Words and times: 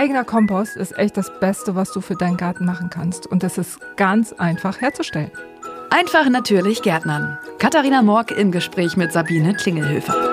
Eigener 0.00 0.24
Kompost 0.24 0.78
ist 0.78 0.96
echt 0.96 1.18
das 1.18 1.30
Beste, 1.40 1.74
was 1.74 1.92
du 1.92 2.00
für 2.00 2.14
deinen 2.14 2.38
Garten 2.38 2.64
machen 2.64 2.88
kannst. 2.88 3.26
Und 3.26 3.42
das 3.42 3.58
ist 3.58 3.78
ganz 3.96 4.32
einfach 4.32 4.80
herzustellen. 4.80 5.30
Einfach 5.90 6.26
natürlich 6.30 6.80
Gärtnern. 6.80 7.38
Katharina 7.58 8.00
Morg 8.00 8.30
im 8.30 8.50
Gespräch 8.50 8.96
mit 8.96 9.12
Sabine 9.12 9.52
Klingelhöfer. 9.52 10.29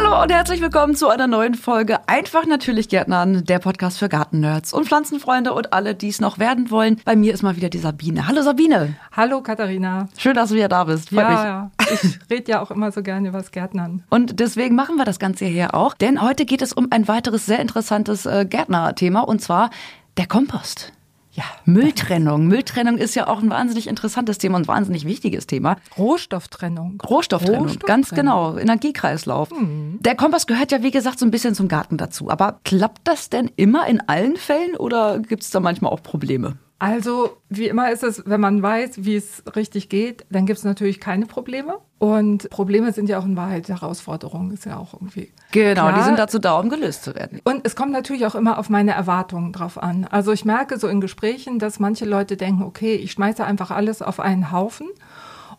Hallo 0.00 0.22
und 0.22 0.30
herzlich 0.30 0.60
willkommen 0.60 0.94
zu 0.94 1.08
einer 1.08 1.26
neuen 1.26 1.54
Folge 1.54 1.98
Einfach 2.06 2.46
natürlich 2.46 2.88
Gärtnern, 2.88 3.44
der 3.44 3.58
Podcast 3.58 3.98
für 3.98 4.08
Gartennerds 4.08 4.72
und 4.72 4.86
Pflanzenfreunde 4.86 5.52
und 5.52 5.72
alle, 5.72 5.96
die 5.96 6.06
es 6.06 6.20
noch 6.20 6.38
werden 6.38 6.70
wollen. 6.70 7.00
Bei 7.04 7.16
mir 7.16 7.34
ist 7.34 7.42
mal 7.42 7.56
wieder 7.56 7.68
die 7.68 7.78
Sabine. 7.78 8.28
Hallo 8.28 8.42
Sabine. 8.42 8.94
Hallo 9.10 9.42
Katharina. 9.42 10.08
Schön, 10.16 10.34
dass 10.34 10.50
du 10.50 10.54
wieder 10.54 10.68
da 10.68 10.84
bist. 10.84 11.08
Freut 11.08 11.18
ja, 11.22 11.72
mich. 11.90 12.04
ich 12.04 12.18
rede 12.30 12.52
ja 12.52 12.62
auch 12.62 12.70
immer 12.70 12.92
so 12.92 13.02
gerne 13.02 13.30
über 13.30 13.38
das 13.38 13.50
Gärtnern. 13.50 14.04
Und 14.08 14.38
deswegen 14.38 14.76
machen 14.76 14.98
wir 14.98 15.04
das 15.04 15.18
Ganze 15.18 15.46
hier 15.46 15.74
auch, 15.74 15.94
denn 15.94 16.22
heute 16.22 16.44
geht 16.44 16.62
es 16.62 16.72
um 16.72 16.86
ein 16.90 17.08
weiteres 17.08 17.46
sehr 17.46 17.58
interessantes 17.58 18.24
äh, 18.24 18.46
Gärtnerthema 18.48 19.22
und 19.22 19.42
zwar 19.42 19.70
der 20.16 20.28
Kompost. 20.28 20.92
Ja, 21.38 21.44
Mülltrennung. 21.66 22.48
Mülltrennung 22.48 22.98
ist 22.98 23.14
ja 23.14 23.28
auch 23.28 23.40
ein 23.40 23.48
wahnsinnig 23.48 23.86
interessantes 23.86 24.38
Thema 24.38 24.56
und 24.56 24.64
ein 24.64 24.66
wahnsinnig 24.66 25.04
wichtiges 25.04 25.46
Thema. 25.46 25.76
Rohstofftrennung. 25.96 27.00
Rohstofftrennung, 27.00 27.62
Rohstofftrennung. 27.68 27.86
ganz 27.86 28.10
genau. 28.10 28.56
Energiekreislauf. 28.56 29.48
Mhm. 29.52 29.98
Der 30.00 30.16
Kompass 30.16 30.48
gehört 30.48 30.72
ja, 30.72 30.82
wie 30.82 30.90
gesagt, 30.90 31.20
so 31.20 31.24
ein 31.24 31.30
bisschen 31.30 31.54
zum 31.54 31.68
Garten 31.68 31.96
dazu. 31.96 32.28
Aber 32.28 32.58
klappt 32.64 33.02
das 33.04 33.30
denn 33.30 33.52
immer 33.54 33.86
in 33.86 34.00
allen 34.00 34.36
Fällen 34.36 34.74
oder 34.74 35.20
gibt 35.20 35.44
es 35.44 35.50
da 35.50 35.60
manchmal 35.60 35.92
auch 35.92 36.02
Probleme? 36.02 36.56
Also, 36.80 37.38
wie 37.48 37.66
immer 37.66 37.90
ist 37.90 38.04
es, 38.04 38.22
wenn 38.26 38.40
man 38.40 38.62
weiß, 38.62 39.04
wie 39.04 39.16
es 39.16 39.42
richtig 39.56 39.88
geht, 39.88 40.24
dann 40.30 40.46
gibt 40.46 40.58
es 40.58 40.64
natürlich 40.64 41.00
keine 41.00 41.26
Probleme. 41.26 41.78
Und 41.98 42.48
Probleme 42.50 42.92
sind 42.92 43.08
ja 43.08 43.18
auch 43.18 43.24
in 43.24 43.36
Wahrheit 43.36 43.68
Herausforderungen, 43.68 44.52
ist 44.52 44.64
ja 44.64 44.78
auch 44.78 44.94
irgendwie. 44.94 45.32
Genau, 45.50 45.82
klar. 45.82 45.94
die 45.94 46.04
sind 46.04 46.18
dazu 46.20 46.38
da, 46.38 46.56
um 46.56 46.68
gelöst 46.68 47.02
zu 47.02 47.16
werden. 47.16 47.40
Und 47.42 47.66
es 47.66 47.74
kommt 47.74 47.90
natürlich 47.90 48.26
auch 48.26 48.36
immer 48.36 48.58
auf 48.58 48.70
meine 48.70 48.92
Erwartungen 48.92 49.52
drauf 49.52 49.82
an. 49.82 50.06
Also 50.08 50.30
ich 50.30 50.44
merke 50.44 50.78
so 50.78 50.86
in 50.86 51.00
Gesprächen, 51.00 51.58
dass 51.58 51.80
manche 51.80 52.04
Leute 52.04 52.36
denken, 52.36 52.62
okay, 52.62 52.94
ich 52.94 53.10
schmeiße 53.10 53.44
einfach 53.44 53.72
alles 53.72 54.00
auf 54.00 54.20
einen 54.20 54.52
Haufen. 54.52 54.88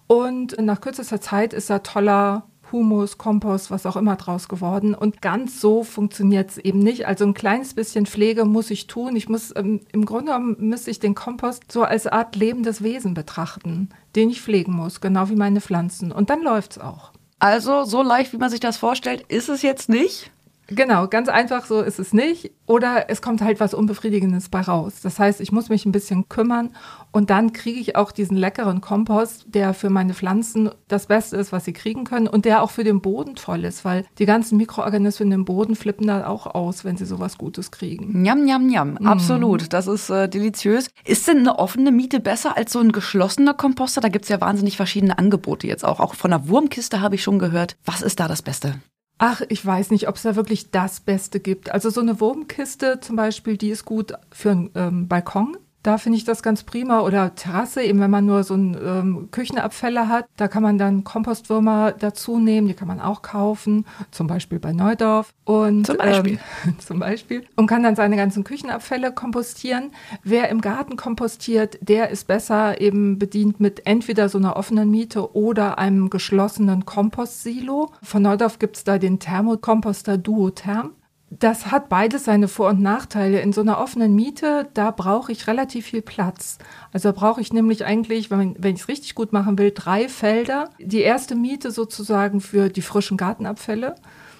Und 0.07 0.57
nach 0.57 0.79
kürzester 0.79 1.19
Zeit 1.19 1.53
ist 1.53 1.69
da 1.69 1.79
toller 1.79 2.43
Humus, 2.71 3.17
Kompost, 3.17 3.71
was 3.71 3.85
auch 3.85 3.95
immer 3.95 4.15
draus 4.15 4.47
geworden. 4.47 4.93
Und 4.95 5.21
ganz 5.21 5.61
so 5.61 5.83
funktioniert 5.83 6.51
es 6.51 6.57
eben 6.57 6.79
nicht. 6.79 7.07
Also 7.07 7.25
ein 7.25 7.33
kleines 7.33 7.73
bisschen 7.73 8.05
Pflege 8.05 8.45
muss 8.45 8.71
ich 8.71 8.87
tun. 8.87 9.15
Ich 9.15 9.29
muss, 9.29 9.53
ähm, 9.55 9.81
im 9.91 10.05
Grunde 10.05 10.31
genommen 10.31 10.55
müsste 10.59 10.91
ich 10.91 10.99
den 10.99 11.15
Kompost 11.15 11.71
so 11.71 11.83
als 11.83 12.07
Art 12.07 12.35
lebendes 12.35 12.83
Wesen 12.83 13.13
betrachten, 13.13 13.89
den 14.15 14.29
ich 14.29 14.41
pflegen 14.41 14.73
muss, 14.73 15.01
genau 15.01 15.29
wie 15.29 15.35
meine 15.35 15.61
Pflanzen. 15.61 16.11
Und 16.11 16.29
dann 16.29 16.41
läuft 16.41 16.71
es 16.71 16.77
auch. 16.79 17.11
Also 17.39 17.85
so 17.85 18.01
leicht, 18.01 18.33
wie 18.33 18.37
man 18.37 18.49
sich 18.49 18.59
das 18.59 18.77
vorstellt, 18.77 19.23
ist 19.29 19.49
es 19.49 19.61
jetzt 19.61 19.87
nicht. 19.87 20.31
Genau, 20.71 21.07
ganz 21.07 21.29
einfach 21.29 21.65
so 21.65 21.81
ist 21.81 21.99
es 21.99 22.13
nicht. 22.13 22.51
Oder 22.65 23.09
es 23.09 23.21
kommt 23.21 23.41
halt 23.41 23.59
was 23.59 23.73
Unbefriedigendes 23.73 24.49
bei 24.49 24.61
raus. 24.61 25.01
Das 25.01 25.17
heißt, 25.17 25.41
ich 25.41 25.51
muss 25.51 25.69
mich 25.69 25.85
ein 25.85 25.91
bisschen 25.91 26.29
kümmern 26.29 26.75
und 27.11 27.31
dann 27.31 27.53
kriege 27.53 27.79
ich 27.79 27.95
auch 27.95 28.11
diesen 28.11 28.37
leckeren 28.37 28.79
Kompost, 28.81 29.45
der 29.47 29.73
für 29.73 29.89
meine 29.89 30.13
Pflanzen 30.13 30.69
das 30.87 31.07
Beste 31.07 31.37
ist, 31.37 31.51
was 31.51 31.65
sie 31.65 31.73
kriegen 31.73 32.03
können 32.03 32.27
und 32.27 32.45
der 32.45 32.61
auch 32.61 32.69
für 32.69 32.83
den 32.83 33.01
Boden 33.01 33.35
toll 33.35 33.65
ist, 33.65 33.85
weil 33.85 34.05
die 34.19 34.25
ganzen 34.25 34.57
Mikroorganismen 34.57 35.31
im 35.31 35.45
Boden 35.45 35.75
flippen 35.75 36.05
da 36.05 36.27
auch 36.27 36.45
aus, 36.45 36.85
wenn 36.85 36.97
sie 36.97 37.05
sowas 37.05 37.37
Gutes 37.37 37.71
kriegen. 37.71 38.21
Njam, 38.21 38.45
njam, 38.45 38.67
njam. 38.67 38.97
Mhm. 38.99 39.07
Absolut. 39.07 39.73
Das 39.73 39.87
ist 39.87 40.09
äh, 40.09 40.29
deliziös. 40.29 40.89
Ist 41.05 41.27
denn 41.27 41.39
eine 41.39 41.57
offene 41.57 41.91
Miete 41.91 42.19
besser 42.19 42.55
als 42.55 42.71
so 42.71 42.79
ein 42.79 42.91
geschlossener 42.91 43.55
Komposter? 43.55 44.01
Da 44.01 44.09
gibt 44.09 44.25
es 44.25 44.29
ja 44.29 44.39
wahnsinnig 44.41 44.77
verschiedene 44.77 45.17
Angebote 45.17 45.65
jetzt 45.65 45.83
auch. 45.83 45.99
Auch 45.99 46.13
von 46.13 46.31
der 46.31 46.47
Wurmkiste 46.47 47.01
habe 47.01 47.15
ich 47.15 47.23
schon 47.23 47.39
gehört. 47.39 47.77
Was 47.85 48.01
ist 48.03 48.19
da 48.19 48.27
das 48.27 48.43
Beste? 48.43 48.75
Ach, 49.21 49.41
ich 49.49 49.63
weiß 49.65 49.91
nicht, 49.91 50.07
ob 50.07 50.15
es 50.15 50.21
da 50.21 50.37
wirklich 50.37 50.71
das 50.71 51.01
Beste 51.01 51.41
gibt. 51.41 51.71
Also 51.71 51.89
so 51.89 51.99
eine 51.99 52.21
Wurmkiste 52.21 53.01
zum 53.01 53.17
Beispiel, 53.17 53.57
die 53.57 53.69
ist 53.69 53.83
gut 53.83 54.13
für 54.31 54.51
einen 54.51 54.71
ähm, 54.75 55.07
Balkon. 55.09 55.57
Da 55.83 55.97
finde 55.97 56.17
ich 56.17 56.25
das 56.25 56.43
ganz 56.43 56.63
prima. 56.63 57.01
Oder 57.01 57.35
Terrasse, 57.35 57.81
eben 57.83 57.99
wenn 57.99 58.11
man 58.11 58.25
nur 58.25 58.43
so 58.43 58.53
ein 58.53 58.77
ähm, 58.83 59.29
Küchenabfälle 59.31 60.09
hat, 60.09 60.25
da 60.35 60.47
kann 60.47 60.63
man 60.63 60.77
dann 60.77 61.03
Kompostwürmer 61.03 61.93
dazu 61.93 62.37
nehmen, 62.37 62.67
die 62.67 62.73
kann 62.73 62.87
man 62.87 62.99
auch 62.99 63.21
kaufen, 63.21 63.85
zum 64.11 64.27
Beispiel 64.27 64.59
bei 64.59 64.73
Neudorf. 64.73 65.33
Und, 65.45 65.87
zum 65.87 65.97
Beispiel. 65.97 66.39
Ähm, 66.65 66.75
zum 66.79 66.99
Beispiel. 66.99 67.45
Und 67.55 67.67
kann 67.67 67.83
dann 67.83 67.95
seine 67.95 68.17
ganzen 68.17 68.43
Küchenabfälle 68.43 69.13
kompostieren. 69.13 69.91
Wer 70.23 70.49
im 70.49 70.61
Garten 70.61 70.97
kompostiert, 70.97 71.77
der 71.81 72.09
ist 72.09 72.27
besser 72.27 72.81
eben 72.81 73.17
bedient 73.17 73.59
mit 73.59 73.85
entweder 73.85 74.27
so 74.27 74.37
einer 74.37 74.57
offenen 74.57 74.91
Miete 74.91 75.35
oder 75.35 75.77
einem 75.77 76.09
geschlossenen 76.09 76.85
Kompostsilo. 76.85 77.91
Von 78.03 78.23
Neudorf 78.23 78.59
gibt 78.59 78.77
es 78.77 78.83
da 78.83 78.97
den 78.97 79.19
Thermokomposter 79.19 80.17
Duotherm 80.17 80.91
das 81.31 81.71
hat 81.71 81.89
beides 81.89 82.25
seine 82.25 82.47
Vor- 82.47 82.69
und 82.69 82.81
Nachteile. 82.81 83.41
In 83.41 83.53
so 83.53 83.61
einer 83.61 83.79
offenen 83.79 84.15
Miete, 84.15 84.67
da 84.73 84.91
brauche 84.91 85.31
ich 85.31 85.47
relativ 85.47 85.85
viel 85.85 86.01
Platz. 86.01 86.57
Also 86.91 87.13
brauche 87.13 87.39
ich 87.39 87.53
nämlich 87.53 87.85
eigentlich, 87.85 88.31
wenn, 88.31 88.55
wenn 88.57 88.75
ich 88.75 88.81
es 88.81 88.87
richtig 88.87 89.13
gut 89.13 89.31
machen 89.31 89.57
will, 89.59 89.71
drei 89.71 90.09
Felder. 90.09 90.69
Die 90.79 91.01
erste 91.01 91.35
Miete 91.35 91.71
sozusagen 91.71 92.41
für 92.41 92.69
die 92.69 92.81
frischen 92.81 93.17
Gartenabfälle. 93.17 93.95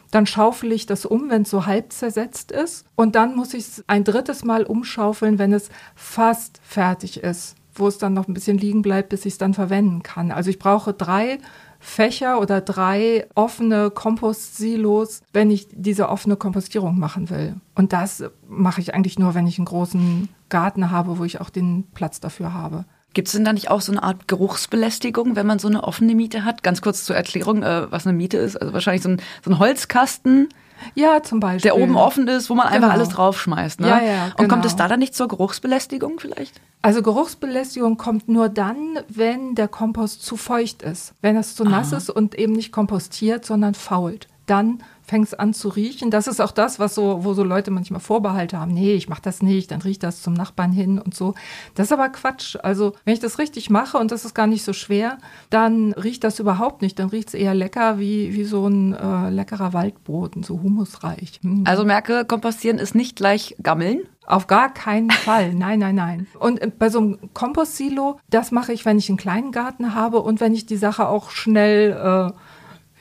Dann 0.09 0.25
schaufel 0.25 0.72
ich 0.72 0.88
das 0.88 1.05
um, 1.05 1.29
wenn 1.29 1.44
es 1.44 1.51
so 1.51 1.67
halb 1.67 1.94
zersetzt 1.94 2.51
ist. 2.51 2.85
Und 2.95 3.16
dann 3.16 3.35
muss 3.35 3.53
ich 3.53 3.67
es 3.67 3.83
ein 3.85 4.03
drittes 4.03 4.44
Mal 4.44 4.63
umschaufeln, 4.63 5.38
wenn 5.38 5.53
es 5.53 5.69
fast 5.94 6.59
fertig 6.63 7.21
ist, 7.21 7.56
wo 7.75 7.88
es 7.88 8.00
dann 8.00 8.13
noch 8.13 8.27
ein 8.27 8.33
bisschen 8.33 8.57
liegen 8.57 8.81
bleibt, 8.81 9.09
bis 9.09 9.25
ich 9.25 9.33
es 9.33 9.38
dann 9.38 9.53
verwenden 9.53 10.01
kann. 10.01 10.31
Also 10.31 10.50
ich 10.50 10.57
brauche 10.57 10.94
drei 10.94 11.38
Fächer 11.79 12.41
oder 12.41 12.62
drei 12.62 13.28
offene 13.35 13.90
Kompostsilos, 13.90 15.22
wenn 15.31 15.50
ich 15.50 15.67
diese 15.72 16.09
offene 16.09 16.35
Kompostierung 16.35 17.00
machen 17.00 17.29
will. 17.29 17.56
Und 17.75 17.94
das 17.94 18.23
mache 18.47 18.81
ich 18.81 18.94
eigentlich 18.94 19.17
nur, 19.17 19.34
wenn 19.34 19.47
ich 19.47 19.57
einen 19.57 19.66
großen 19.66 20.29
Garten 20.50 20.91
habe, 20.91 21.18
wo 21.18 21.23
ich 21.23 21.39
auch 21.39 21.50
den 21.50 21.85
Platz 21.94 22.19
dafür 22.19 22.53
habe. 22.53 22.85
Gibt 23.13 23.28
es 23.28 23.31
denn 23.34 23.45
da 23.45 23.53
nicht 23.53 23.72
auch 23.72 23.81
so 23.81 23.91
eine 23.91 24.03
Art 24.03 24.28
Geruchsbelästigung, 24.28 25.35
wenn 25.35 25.47
man 25.47 25.57
so 25.57 25.68
eine 25.68 25.84
offene 25.84 26.13
Miete 26.13 26.45
hat? 26.45 26.62
Ganz 26.62 26.81
kurz 26.81 27.06
zur 27.06 27.16
Erklärung, 27.16 27.63
äh, 27.63 27.91
was 27.91 28.06
eine 28.06 28.16
Miete 28.16 28.38
ist. 28.38 28.56
Also 28.56 28.73
wahrscheinlich 28.73 29.01
so 29.01 29.09
ein, 29.09 29.22
so 29.44 29.51
ein 29.51 29.59
Holzkasten 29.59 30.50
ja, 30.95 31.22
zum 31.23 31.40
Beispiel. 31.40 31.72
Der 31.72 31.78
oben 31.78 31.95
offen 31.95 32.28
ist, 32.28 32.50
wo 32.50 32.56
man 32.56 32.67
genau. 32.67 32.75
einfach 32.75 32.94
alles 32.94 33.09
draufschmeißt. 33.09 33.79
Ne? 33.79 33.88
Ja, 33.88 34.01
ja, 34.01 34.23
genau. 34.25 34.35
Und 34.38 34.47
kommt 34.47 34.66
es 34.66 34.75
da 34.75 34.88
dann 34.88 35.00
nicht 35.00 35.16
zur 35.16 35.28
Geruchsbelästigung 35.28 36.19
vielleicht? 36.19 36.59
Also 36.81 37.01
Geruchsbelästigung 37.01 37.97
kommt 37.97 38.29
nur 38.29 38.50
dann, 38.50 39.00
wenn 39.09 39.56
der 39.56 39.68
Kompost 39.68 40.23
zu 40.23 40.38
feucht 40.38 40.81
ist. 40.81 41.13
Wenn 41.22 41.35
es 41.35 41.56
zu 41.56 41.63
nass 41.63 41.91
ist 41.91 42.09
und 42.09 42.35
eben 42.35 42.53
nicht 42.53 42.72
kompostiert, 42.72 43.45
sondern 43.45 43.73
fault. 43.73 44.28
Dann 44.45 44.81
fängt 45.09 45.27
es 45.27 45.33
an 45.33 45.53
zu 45.53 45.69
riechen. 45.69 46.11
Das 46.11 46.27
ist 46.27 46.39
auch 46.39 46.51
das, 46.51 46.79
was 46.79 46.95
so, 46.95 47.23
wo 47.23 47.33
so 47.33 47.43
Leute 47.43 47.71
manchmal 47.71 47.99
Vorbehalte 47.99 48.59
haben. 48.59 48.71
Nee, 48.71 48.93
ich 48.93 49.09
mache 49.09 49.21
das 49.23 49.41
nicht, 49.41 49.71
dann 49.71 49.81
riecht 49.81 50.03
das 50.03 50.21
zum 50.21 50.33
Nachbarn 50.33 50.71
hin 50.71 50.99
und 50.99 51.15
so. 51.15 51.33
Das 51.75 51.87
ist 51.87 51.91
aber 51.91 52.09
Quatsch. 52.09 52.55
Also, 52.61 52.93
wenn 53.05 53.15
ich 53.15 53.19
das 53.19 53.39
richtig 53.39 53.69
mache 53.69 53.97
und 53.97 54.11
das 54.11 54.23
ist 54.23 54.35
gar 54.35 54.47
nicht 54.47 54.63
so 54.63 54.71
schwer, 54.71 55.17
dann 55.49 55.93
riecht 55.93 56.23
das 56.23 56.39
überhaupt 56.39 56.81
nicht. 56.81 56.99
Dann 56.99 57.09
riecht 57.09 57.29
es 57.29 57.33
eher 57.33 57.55
lecker 57.55 57.99
wie, 57.99 58.35
wie 58.35 58.43
so 58.43 58.67
ein 58.67 58.93
äh, 58.93 59.29
leckerer 59.29 59.73
Waldboden, 59.73 60.43
so 60.43 60.61
humusreich. 60.61 61.39
Hm. 61.41 61.63
Also 61.65 61.83
merke, 61.85 62.23
kompostieren 62.25 62.77
ist 62.77 62.93
nicht 62.95 63.15
gleich 63.15 63.55
gammeln. 63.61 64.01
Auf 64.27 64.45
gar 64.45 64.71
keinen 64.71 65.09
Fall. 65.09 65.53
Nein, 65.55 65.79
nein, 65.79 65.95
nein. 65.95 66.27
Und 66.39 66.61
äh, 66.61 66.67
bei 66.67 66.89
so 66.89 66.99
einem 66.99 67.33
Kompostsilo, 67.33 68.19
das 68.29 68.51
mache 68.51 68.73
ich, 68.73 68.85
wenn 68.85 68.99
ich 68.99 69.09
einen 69.09 69.17
kleinen 69.17 69.51
Garten 69.51 69.95
habe 69.95 70.19
und 70.19 70.39
wenn 70.39 70.53
ich 70.53 70.67
die 70.67 70.77
Sache 70.77 71.07
auch 71.07 71.31
schnell 71.31 71.93
äh, 71.93 72.31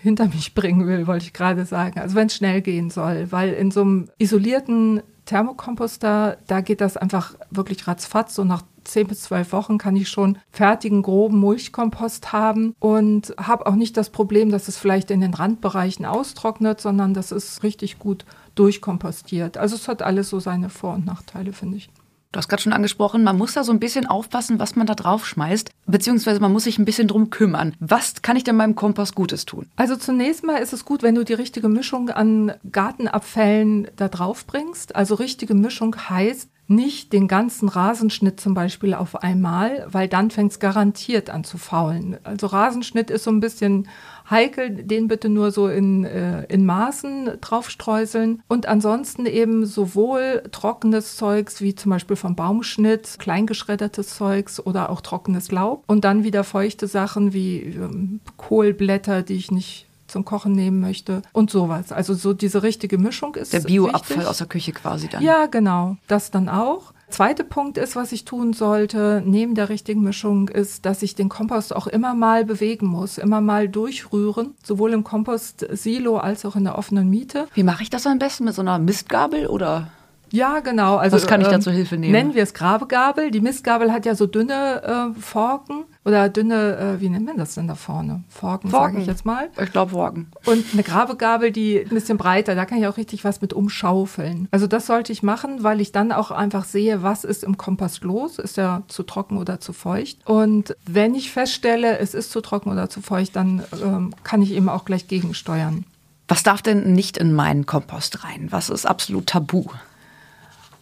hinter 0.08 0.26
mich 0.26 0.54
bringen 0.56 0.86
will, 0.86 1.06
wollte 1.06 1.26
ich 1.26 1.32
gerade 1.32 1.64
sagen. 1.64 2.00
Also 2.00 2.16
wenn 2.16 2.26
es 2.26 2.34
schnell 2.34 2.60
gehen 2.62 2.90
soll, 2.90 3.30
weil 3.30 3.52
in 3.52 3.70
so 3.70 3.82
einem 3.82 4.08
isolierten 4.18 5.02
Thermokomposter, 5.26 6.38
da 6.46 6.60
geht 6.62 6.80
das 6.80 6.96
einfach 6.96 7.34
wirklich 7.50 7.86
ratzfatz. 7.86 8.34
So 8.34 8.44
nach 8.44 8.62
zehn 8.84 9.06
bis 9.06 9.22
zwölf 9.22 9.52
Wochen 9.52 9.76
kann 9.78 9.94
ich 9.94 10.08
schon 10.08 10.38
fertigen, 10.50 11.02
groben 11.02 11.38
Mulchkompost 11.38 12.32
haben 12.32 12.74
und 12.80 13.34
habe 13.38 13.66
auch 13.66 13.74
nicht 13.74 13.96
das 13.96 14.10
Problem, 14.10 14.50
dass 14.50 14.68
es 14.68 14.78
vielleicht 14.78 15.10
in 15.10 15.20
den 15.20 15.34
Randbereichen 15.34 16.06
austrocknet, 16.06 16.80
sondern 16.80 17.12
das 17.12 17.30
ist 17.30 17.62
richtig 17.62 17.98
gut 17.98 18.24
durchkompostiert. 18.54 19.58
Also 19.58 19.76
es 19.76 19.86
hat 19.86 20.02
alles 20.02 20.30
so 20.30 20.40
seine 20.40 20.70
Vor- 20.70 20.94
und 20.94 21.06
Nachteile, 21.06 21.52
finde 21.52 21.76
ich. 21.76 21.90
Du 22.30 22.36
hast 22.36 22.48
gerade 22.48 22.62
schon 22.62 22.74
angesprochen, 22.74 23.24
man 23.24 23.38
muss 23.38 23.54
da 23.54 23.64
so 23.64 23.72
ein 23.72 23.80
bisschen 23.80 24.06
aufpassen, 24.06 24.58
was 24.58 24.76
man 24.76 24.86
da 24.86 24.94
drauf 24.94 25.26
schmeißt, 25.26 25.70
beziehungsweise 25.86 26.40
man 26.40 26.52
muss 26.52 26.64
sich 26.64 26.78
ein 26.78 26.84
bisschen 26.84 27.08
drum 27.08 27.30
kümmern. 27.30 27.74
Was 27.80 28.20
kann 28.20 28.36
ich 28.36 28.44
denn 28.44 28.56
meinem 28.56 28.74
Kompost 28.74 29.14
Gutes 29.14 29.46
tun? 29.46 29.70
Also 29.76 29.96
zunächst 29.96 30.44
mal 30.44 30.58
ist 30.58 30.74
es 30.74 30.84
gut, 30.84 31.02
wenn 31.02 31.14
du 31.14 31.24
die 31.24 31.32
richtige 31.32 31.70
Mischung 31.70 32.10
an 32.10 32.52
Gartenabfällen 32.70 33.88
da 33.96 34.08
drauf 34.08 34.44
bringst. 34.46 34.94
Also 34.94 35.14
richtige 35.14 35.54
Mischung 35.54 35.96
heißt, 35.96 36.50
nicht 36.68 37.12
den 37.14 37.28
ganzen 37.28 37.68
Rasenschnitt 37.68 38.38
zum 38.40 38.52
Beispiel 38.54 38.92
auf 38.94 39.22
einmal, 39.22 39.86
weil 39.90 40.06
dann 40.06 40.30
fängt 40.30 40.52
es 40.52 40.58
garantiert 40.58 41.30
an 41.30 41.42
zu 41.42 41.56
faulen. 41.56 42.18
Also 42.24 42.46
Rasenschnitt 42.46 43.10
ist 43.10 43.24
so 43.24 43.30
ein 43.30 43.40
bisschen 43.40 43.88
heikel, 44.30 44.70
den 44.70 45.08
bitte 45.08 45.30
nur 45.30 45.50
so 45.50 45.68
in, 45.68 46.04
äh, 46.04 46.44
in 46.44 46.66
Maßen 46.66 47.38
draufstreuseln. 47.40 48.42
Und 48.48 48.66
ansonsten 48.66 49.24
eben 49.24 49.64
sowohl 49.64 50.42
trockenes 50.52 51.16
Zeugs 51.16 51.62
wie 51.62 51.74
zum 51.74 51.90
Beispiel 51.90 52.16
vom 52.16 52.36
Baumschnitt, 52.36 53.16
kleingeschreddertes 53.18 54.14
Zeugs 54.14 54.60
oder 54.64 54.90
auch 54.90 55.00
trockenes 55.00 55.50
Laub. 55.50 55.84
Und 55.86 56.04
dann 56.04 56.22
wieder 56.22 56.44
feuchte 56.44 56.86
Sachen 56.86 57.32
wie 57.32 57.60
ähm, 57.60 58.20
Kohlblätter, 58.36 59.22
die 59.22 59.36
ich 59.36 59.50
nicht 59.50 59.87
zum 60.08 60.24
Kochen 60.24 60.52
nehmen 60.52 60.80
möchte 60.80 61.22
und 61.32 61.50
sowas. 61.50 61.92
Also 61.92 62.14
so 62.14 62.32
diese 62.32 62.62
richtige 62.62 62.98
Mischung 62.98 63.34
ist 63.34 63.52
Der 63.52 63.60
Bioabfall 63.60 64.26
aus 64.26 64.38
der 64.38 64.46
Küche 64.46 64.72
quasi 64.72 65.08
dann. 65.08 65.22
Ja, 65.22 65.46
genau. 65.46 65.96
Das 66.06 66.30
dann 66.30 66.48
auch. 66.48 66.92
Zweiter 67.10 67.44
Punkt 67.44 67.78
ist, 67.78 67.96
was 67.96 68.12
ich 68.12 68.26
tun 68.26 68.52
sollte, 68.52 69.22
neben 69.24 69.54
der 69.54 69.70
richtigen 69.70 70.02
Mischung, 70.02 70.48
ist, 70.48 70.84
dass 70.84 71.02
ich 71.02 71.14
den 71.14 71.30
Kompost 71.30 71.74
auch 71.74 71.86
immer 71.86 72.14
mal 72.14 72.44
bewegen 72.44 72.86
muss, 72.86 73.16
immer 73.16 73.40
mal 73.40 73.68
durchrühren, 73.68 74.54
sowohl 74.62 74.92
im 74.92 75.04
Kompostsilo 75.04 76.18
als 76.18 76.44
auch 76.44 76.54
in 76.54 76.64
der 76.64 76.76
offenen 76.76 77.08
Miete. 77.08 77.46
Wie 77.54 77.62
mache 77.62 77.82
ich 77.82 77.90
das 77.90 78.06
am 78.06 78.18
besten? 78.18 78.44
Mit 78.44 78.54
so 78.54 78.60
einer 78.60 78.78
Mistgabel 78.78 79.46
oder? 79.46 79.90
Ja, 80.32 80.60
genau. 80.60 80.96
Also, 80.96 81.16
Was 81.16 81.26
kann 81.26 81.40
ich 81.40 81.48
da 81.48 81.60
zur 81.60 81.72
Hilfe 81.72 81.96
nehmen? 81.96 82.12
Nennen 82.12 82.34
wir 82.34 82.42
es 82.42 82.54
Grabegabel. 82.54 83.30
Die 83.30 83.40
Mistgabel 83.40 83.92
hat 83.92 84.06
ja 84.06 84.14
so 84.14 84.26
dünne 84.26 85.12
äh, 85.16 85.20
Forken 85.20 85.84
oder 86.04 86.28
dünne, 86.28 86.76
äh, 86.76 87.00
wie 87.00 87.08
nennt 87.08 87.26
man 87.26 87.36
das 87.36 87.54
denn 87.54 87.68
da 87.68 87.74
vorne? 87.74 88.24
Forken, 88.28 88.70
Forken. 88.70 88.92
sage 88.92 89.00
ich 89.02 89.06
jetzt 89.06 89.24
mal. 89.24 89.50
Ich 89.62 89.72
glaube 89.72 89.92
Worgen. 89.92 90.30
Und 90.46 90.64
eine 90.72 90.82
Grabegabel, 90.82 91.52
die 91.52 91.80
ein 91.80 91.90
bisschen 91.90 92.18
breiter, 92.18 92.54
da 92.54 92.64
kann 92.64 92.78
ich 92.78 92.86
auch 92.86 92.96
richtig 92.96 93.24
was 93.24 93.40
mit 93.40 93.52
umschaufeln. 93.52 94.48
Also 94.50 94.66
das 94.66 94.86
sollte 94.86 95.12
ich 95.12 95.22
machen, 95.22 95.62
weil 95.62 95.80
ich 95.80 95.92
dann 95.92 96.12
auch 96.12 96.30
einfach 96.30 96.64
sehe, 96.64 97.02
was 97.02 97.24
ist 97.24 97.44
im 97.44 97.58
Kompost 97.58 98.04
los. 98.04 98.38
Ist 98.38 98.58
er 98.58 98.84
zu 98.88 99.02
trocken 99.02 99.36
oder 99.36 99.60
zu 99.60 99.72
feucht? 99.72 100.26
Und 100.26 100.76
wenn 100.86 101.14
ich 101.14 101.30
feststelle, 101.30 101.98
es 101.98 102.14
ist 102.14 102.30
zu 102.30 102.40
trocken 102.40 102.70
oder 102.70 102.88
zu 102.88 103.02
feucht, 103.02 103.36
dann 103.36 103.62
ähm, 103.82 104.14
kann 104.24 104.42
ich 104.42 104.52
eben 104.52 104.68
auch 104.68 104.84
gleich 104.84 105.08
gegensteuern. 105.08 105.84
Was 106.28 106.42
darf 106.42 106.60
denn 106.60 106.92
nicht 106.92 107.16
in 107.16 107.32
meinen 107.32 107.64
Kompost 107.64 108.22
rein? 108.22 108.48
Was 108.50 108.68
ist 108.68 108.86
absolut 108.86 109.28
tabu? 109.28 109.64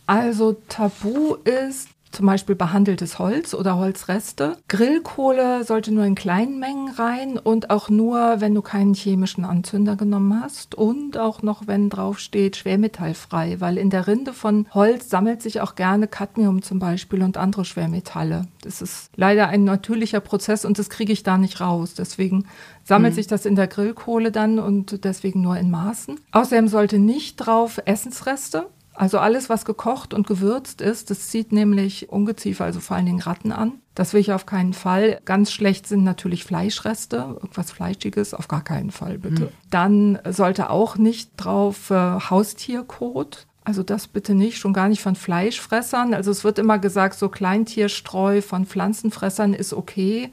Also 0.07 0.57
Tabu 0.69 1.35
ist 1.45 1.89
zum 2.17 2.27
Beispiel 2.27 2.55
behandeltes 2.55 3.19
Holz 3.19 3.53
oder 3.53 3.77
Holzreste. 3.77 4.57
Grillkohle 4.69 5.65
sollte 5.65 5.93
nur 5.93 6.05
in 6.05 6.15
kleinen 6.15 6.59
Mengen 6.59 6.89
rein 6.89 7.39
und 7.39 7.69
auch 7.69 7.91
nur, 7.91 8.41
wenn 8.41 8.55
du 8.55 8.63
keinen 8.63 8.95
chemischen 8.95 9.45
Anzünder 9.45 9.97
genommen 9.97 10.41
hast 10.43 10.75
und 10.75 11.19
auch 11.19 11.43
noch, 11.43 11.67
wenn 11.67 11.91
draufsteht, 11.91 12.57
schwermetallfrei, 12.57 13.57
weil 13.61 13.77
in 13.77 13.91
der 13.91 14.07
Rinde 14.07 14.33
von 14.33 14.67
Holz 14.73 15.11
sammelt 15.11 15.43
sich 15.43 15.61
auch 15.61 15.75
gerne 15.75 16.09
Cadmium 16.09 16.63
zum 16.63 16.79
Beispiel 16.79 17.23
und 17.23 17.37
andere 17.37 17.67
Schwermetalle. 17.67 18.47
Das 18.63 18.81
ist 18.81 19.11
leider 19.17 19.49
ein 19.49 19.65
natürlicher 19.65 20.21
Prozess 20.21 20.65
und 20.65 20.79
das 20.79 20.89
kriege 20.89 21.13
ich 21.13 21.23
da 21.23 21.37
nicht 21.37 21.61
raus. 21.61 21.93
Deswegen 21.93 22.47
sammelt 22.83 23.15
sich 23.15 23.27
das 23.27 23.45
in 23.45 23.57
der 23.57 23.67
Grillkohle 23.67 24.33
dann 24.33 24.59
und 24.59 25.05
deswegen 25.05 25.43
nur 25.43 25.59
in 25.59 25.71
Maßen. 25.71 26.19
Außerdem 26.33 26.69
sollte 26.69 26.99
nicht 26.99 27.37
drauf 27.37 27.79
Essensreste, 27.85 28.69
also 28.97 29.19
alles, 29.19 29.49
was 29.49 29.65
gekocht 29.65 30.15
und 30.15 30.27
gewürzt 30.27 30.81
ist, 30.81 31.11
das 31.11 31.29
zieht 31.29 31.53
nämlich 31.53 32.11
Ungeziefer, 32.11 32.65
also 32.65 32.81
vor 32.81 32.97
allen 32.97 33.07
Dingen 33.07 33.21
Ratten 33.21 33.53
an. 33.53 33.75
Das 33.95 34.13
will 34.13 34.21
ich 34.21 34.33
auf 34.33 34.47
keinen 34.47 34.73
Fall. 34.73 35.21
Ganz 35.25 35.53
schlecht 35.53 35.87
sind 35.87 36.05
natürlich 36.05 36.45
Fleischreste, 36.45 37.17
irgendwas 37.17 37.71
Fleischiges, 37.71 38.35
auf 38.35 38.49
gar 38.49 38.63
keinen 38.63 38.91
Fall 38.91 39.19
bitte. 39.19 39.53
Dann 39.71 40.19
sollte 40.29 40.71
auch 40.71 40.97
nicht 40.97 41.31
drauf 41.37 41.91
äh, 41.91 41.95
Haustierkot. 41.95 43.47
Also 43.65 43.83
das 43.83 44.07
bitte 44.07 44.35
nicht, 44.35 44.59
schon 44.59 44.73
gar 44.73 44.89
nicht 44.89 45.03
von 45.03 45.17
Fleischfressern. 45.17 46.15
Also 46.15 46.31
es 46.31 46.45
wird 46.45 46.59
immer 46.59 46.79
gesagt, 46.79 47.19
so 47.19 47.29
Kleintierstreu 47.29 48.41
von 48.41 48.67
Pflanzenfressern 48.67 49.55
ist 49.55 49.73
okay. 49.73 50.31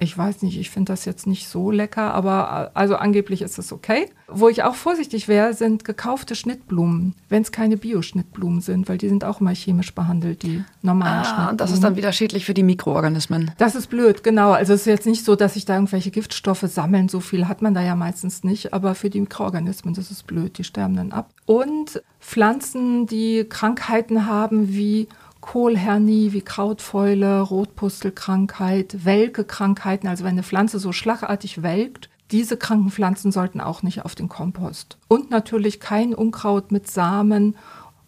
Ich 0.00 0.16
weiß 0.16 0.42
nicht, 0.42 0.58
ich 0.58 0.70
finde 0.70 0.92
das 0.92 1.04
jetzt 1.04 1.26
nicht 1.26 1.48
so 1.48 1.70
lecker, 1.70 2.12
aber 2.14 2.70
äh, 2.74 2.78
also 2.78 2.96
angeblich 2.96 3.42
ist 3.42 3.58
es 3.58 3.72
okay. 3.72 4.06
Wo 4.26 4.48
ich 4.48 4.62
auch 4.64 4.74
vorsichtig 4.74 5.28
wäre, 5.28 5.52
sind 5.54 5.84
gekaufte 5.84 6.34
Schnittblumen, 6.34 7.14
wenn 7.28 7.42
es 7.42 7.52
keine 7.52 7.76
Bio-Schnittblumen 7.76 8.62
sind, 8.62 8.88
weil 8.88 8.96
die 8.98 9.08
sind 9.08 9.22
auch 9.24 9.40
immer 9.40 9.54
chemisch 9.54 9.94
behandelt, 9.94 10.42
die 10.42 10.64
normalen 10.80 11.20
Ah, 11.20 11.24
Schnittblumen. 11.24 11.56
das 11.58 11.70
ist 11.72 11.84
dann 11.84 11.96
wieder 11.96 12.12
schädlich 12.12 12.46
für 12.46 12.54
die 12.54 12.62
Mikroorganismen. 12.62 13.50
Das 13.58 13.74
ist 13.74 13.88
blöd, 13.88 14.24
genau. 14.24 14.52
Also 14.52 14.72
es 14.72 14.80
ist 14.80 14.86
jetzt 14.86 15.06
nicht 15.06 15.24
so, 15.24 15.36
dass 15.36 15.54
sich 15.54 15.66
da 15.66 15.74
irgendwelche 15.74 16.10
Giftstoffe 16.10 16.62
sammeln. 16.66 17.08
So 17.10 17.20
viel 17.20 17.46
hat 17.46 17.60
man 17.62 17.74
da 17.74 17.82
ja 17.82 17.94
meistens 17.94 18.42
nicht. 18.42 18.72
Aber 18.72 18.94
für 18.94 19.10
die 19.10 19.20
Mikroorganismen, 19.20 19.94
das 19.94 20.10
ist 20.10 20.26
blöd. 20.26 20.56
Die 20.58 20.64
sterben 20.64 20.96
dann 20.96 21.12
ab. 21.12 21.30
Und 21.46 22.02
Pflanzen, 22.20 23.06
die 23.06 23.44
Krankheiten 23.48 24.26
haben 24.26 24.68
wie 24.72 25.06
Kohlhernie, 25.42 26.32
wie 26.32 26.40
Krautfäule, 26.40 27.40
Rotpustelkrankheit, 27.40 29.04
Welke-Krankheiten. 29.04 30.08
Also 30.08 30.24
wenn 30.24 30.30
eine 30.30 30.42
Pflanze 30.42 30.78
so 30.78 30.92
schlagartig 30.92 31.62
welkt, 31.62 32.08
diese 32.30 32.56
kranken 32.56 32.90
Pflanzen 32.90 33.30
sollten 33.30 33.60
auch 33.60 33.82
nicht 33.82 34.06
auf 34.06 34.14
den 34.14 34.30
Kompost. 34.30 34.96
Und 35.08 35.30
natürlich 35.30 35.80
kein 35.80 36.14
Unkraut 36.14 36.72
mit 36.72 36.90
Samen 36.90 37.56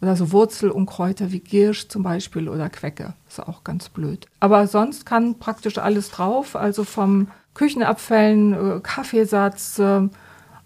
oder 0.01 0.15
so 0.15 0.31
Wurzelunkräuter 0.31 1.31
wie 1.31 1.41
Giersch 1.41 1.89
zum 1.89 2.01
Beispiel 2.01 2.49
oder 2.49 2.69
Quecke. 2.69 3.13
Ist 3.27 3.39
auch 3.39 3.63
ganz 3.63 3.89
blöd. 3.89 4.27
Aber 4.39 4.65
sonst 4.65 5.05
kann 5.05 5.37
praktisch 5.37 5.77
alles 5.77 6.09
drauf. 6.09 6.55
Also 6.55 6.83
vom 6.85 7.27
Küchenabfällen, 7.53 8.53
äh, 8.53 8.79
Kaffeesatz, 8.81 9.77
äh, 9.77 10.07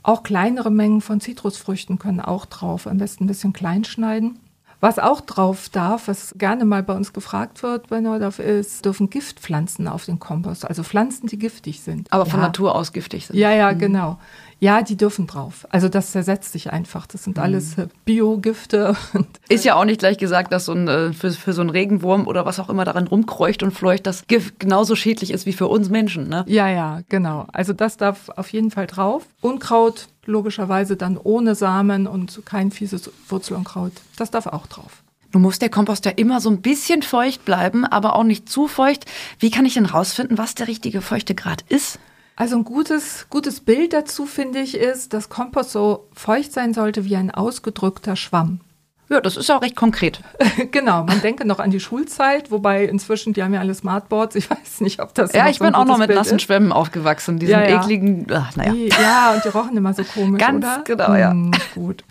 auch 0.04 0.24
kleinere 0.24 0.72
Mengen 0.72 1.02
von 1.02 1.20
Zitrusfrüchten 1.20 2.00
können 2.00 2.22
auch 2.22 2.46
drauf. 2.46 2.88
Am 2.88 3.00
besten 3.00 3.26
ein 3.26 3.28
bisschen 3.28 3.54
klein 3.54 3.84
schneiden. 3.84 4.40
Was 4.82 4.98
auch 4.98 5.20
drauf 5.20 5.68
darf, 5.70 6.08
was 6.08 6.34
gerne 6.38 6.64
mal 6.64 6.84
bei 6.84 6.96
uns 6.96 7.12
gefragt 7.12 7.64
wird 7.64 7.90
bei 7.90 8.00
Neudorf 8.00 8.40
ist, 8.40 8.86
dürfen 8.86 9.10
Giftpflanzen 9.10 9.90
auf 9.90 10.06
den 10.06 10.20
Kompost. 10.20 10.66
Also 10.66 10.84
Pflanzen, 10.84 11.28
die 11.28 11.38
giftig 11.38 11.82
sind. 11.82 12.12
Aber 12.14 12.26
von 12.26 12.40
Ja. 12.40 12.46
Natur 12.48 12.76
aus 12.76 12.94
giftig 12.94 13.28
sind. 13.28 13.36
Ja, 13.38 13.52
ja, 13.52 13.74
genau. 13.74 14.20
Ja, 14.60 14.82
die 14.82 14.98
dürfen 14.98 15.26
drauf. 15.26 15.66
Also 15.70 15.88
das 15.88 16.12
zersetzt 16.12 16.52
sich 16.52 16.72
einfach. 16.72 17.08
Das 17.08 17.24
sind 17.24 17.40
alles 17.40 17.78
äh, 17.78 17.88
Biogifte. 18.06 18.96
Und 19.14 19.28
Ist 19.48 19.66
ja 19.66 19.76
auch 19.76 19.86
nicht 19.86 20.00
gleich 20.00 20.18
gesagt, 20.18 20.52
dass 20.52 20.66
so 20.66 20.74
ein, 20.74 20.88
äh, 20.88 21.14
für, 21.14 21.32
für 21.32 21.54
so 21.54 21.62
einen 21.62 21.70
Regenwurm 21.70 22.28
oder 22.28 22.46
was 22.46 22.60
auch 22.60 22.70
immer 22.70 22.84
daran 22.84 23.08
rumkreucht 23.08 23.64
und 23.64 23.72
fleucht, 23.72 24.06
das 24.06 24.28
Gift 24.28 24.60
genauso 24.60 24.96
schädlich 24.96 25.32
ist 25.32 25.46
wie 25.46 25.54
für 25.54 25.68
uns 25.68 25.90
Menschen. 25.90 26.28
Ne? 26.28 26.44
ja, 26.48 26.68
ja, 26.68 27.02
genau. 27.10 27.48
Also 27.54 27.74
das 27.74 27.98
darf 27.98 28.30
auf 28.36 28.52
jeden 28.52 28.72
Fall 28.72 28.88
drauf. 28.88 29.26
Unkraut 29.42 30.08
logischerweise 30.26 30.96
dann 30.96 31.18
ohne 31.18 31.56
Samen 31.56 32.08
und 32.08 32.42
kein 32.46 32.72
fieses 32.72 33.10
Wurzelunkraut. 33.28 33.94
Das 34.18 34.30
darf 34.32 34.48
auch 34.48 34.68
drauf. 34.68 35.04
Nun 35.34 35.44
muss 35.44 35.60
der 35.60 35.70
Kompost 35.70 36.06
ja 36.06 36.12
immer 36.12 36.42
so 36.42 36.50
ein 36.50 36.62
bisschen 36.62 37.02
feucht 37.02 37.46
bleiben, 37.46 37.86
aber 37.86 38.16
auch 38.16 38.24
nicht 38.24 38.50
zu 38.50 38.68
feucht. 38.68 39.06
Wie 39.40 39.52
kann 39.52 39.66
ich 39.66 39.76
denn 39.76 39.86
rausfinden, 39.86 40.38
was 40.38 40.56
der 40.56 40.68
richtige 40.68 41.02
Feuchtegrad 41.02 41.64
ist? 41.70 42.00
Also 42.40 42.56
ein 42.56 42.64
gutes, 42.64 43.28
gutes 43.30 43.60
Bild 43.60 43.92
dazu 43.92 44.26
finde 44.26 44.60
ich 44.60 44.78
ist, 44.78 45.14
dass 45.14 45.28
Kompost 45.28 45.72
so 45.72 46.08
feucht 46.14 46.54
sein 46.54 46.74
sollte 46.74 47.04
wie 47.04 47.18
ein 47.18 47.32
ausgedrückter 47.32 48.16
Schwamm. 48.16 48.62
Ja, 49.10 49.20
das 49.20 49.36
ist 49.36 49.50
ja 49.50 49.58
auch 49.58 49.62
recht 49.62 49.76
konkret. 49.76 50.22
genau, 50.72 51.04
man 51.04 51.20
denke 51.22 51.46
noch 51.46 51.60
an 51.60 51.70
die 51.70 51.82
Schulzeit, 51.82 52.50
wobei 52.50 52.86
inzwischen, 52.86 53.34
die 53.34 53.44
haben 53.44 53.54
ja 53.54 53.60
alle 53.60 53.74
Smartboards. 53.74 54.36
Ich 54.36 54.50
weiß 54.50 54.80
nicht, 54.80 55.02
ob 55.02 55.14
das 55.16 55.34
Ja, 55.34 55.50
ich 55.50 55.58
so 55.58 55.66
bin 55.66 55.76
auch 55.76 55.84
noch 55.84 55.98
mit 55.98 56.08
Bild 56.08 56.18
nassen 56.18 56.38
ist. 56.38 56.44
Schwämmen 56.44 56.72
aufgewachsen. 56.72 57.40
Diesen 57.40 57.52
Ja, 57.52 57.68
ja. 57.68 57.82
ekligen, 57.82 58.26
ach, 58.32 58.56
naja. 58.56 58.72
Die, 58.72 58.88
ja, 58.88 59.34
und 59.34 59.44
die 59.44 59.50
rochen 59.50 59.76
immer 59.76 59.94
so 59.94 60.06
komisch, 60.06 60.40
Ganz 60.46 60.66
oder? 60.66 60.82
genau, 60.86 61.16
ja. 61.16 61.32
Hm, 61.32 61.50
nicht 61.50 61.74
gut. 61.76 62.06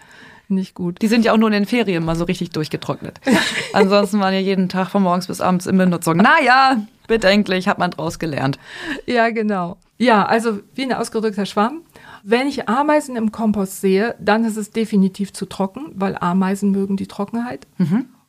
Nicht 0.49 0.75
gut. 0.75 1.01
Die 1.01 1.09
sind 1.09 1.25
ja 1.25 1.33
auch 1.33 1.39
nur 1.39 1.49
in 1.49 1.55
den 1.55 1.67
Ferien 1.67 2.05
mal 2.05 2.17
so 2.17 2.25
richtig 2.25 2.51
durchgetrocknet. 2.51 3.19
Ansonsten 3.73 4.21
waren 4.21 4.35
ja 4.35 4.41
jeden 4.41 4.69
Tag 4.69 4.89
von 4.89 5.03
morgens 5.03 5.27
bis 5.27 5.41
abends 5.41 5.67
in 5.67 5.79
Benutzung. 5.79 6.19
Naja, 6.19 6.83
bedenklich, 7.07 7.67
hat 7.67 7.79
man 7.79 7.93
draus 7.93 8.19
gelernt. 8.19 8.59
Ja, 9.07 9.31
genau. 9.31 9.79
Ja, 9.99 10.25
also 10.25 10.61
wie 10.75 10.83
ein 10.85 10.93
ausgedrückter 10.93 11.45
Schwamm. 11.45 11.83
Wenn 12.23 12.47
ich 12.47 12.69
Ameisen 12.69 13.17
im 13.17 13.33
Kompost 13.33 13.81
sehe, 13.81 14.15
dann 14.21 14.45
ist 14.45 14.57
es 14.57 14.71
definitiv 14.71 15.33
zu 15.33 15.47
trocken, 15.47 15.93
weil 15.95 16.17
Ameisen 16.17 16.71
mögen 16.71 16.97
die 16.97 17.09
Trockenheit. 17.09 17.67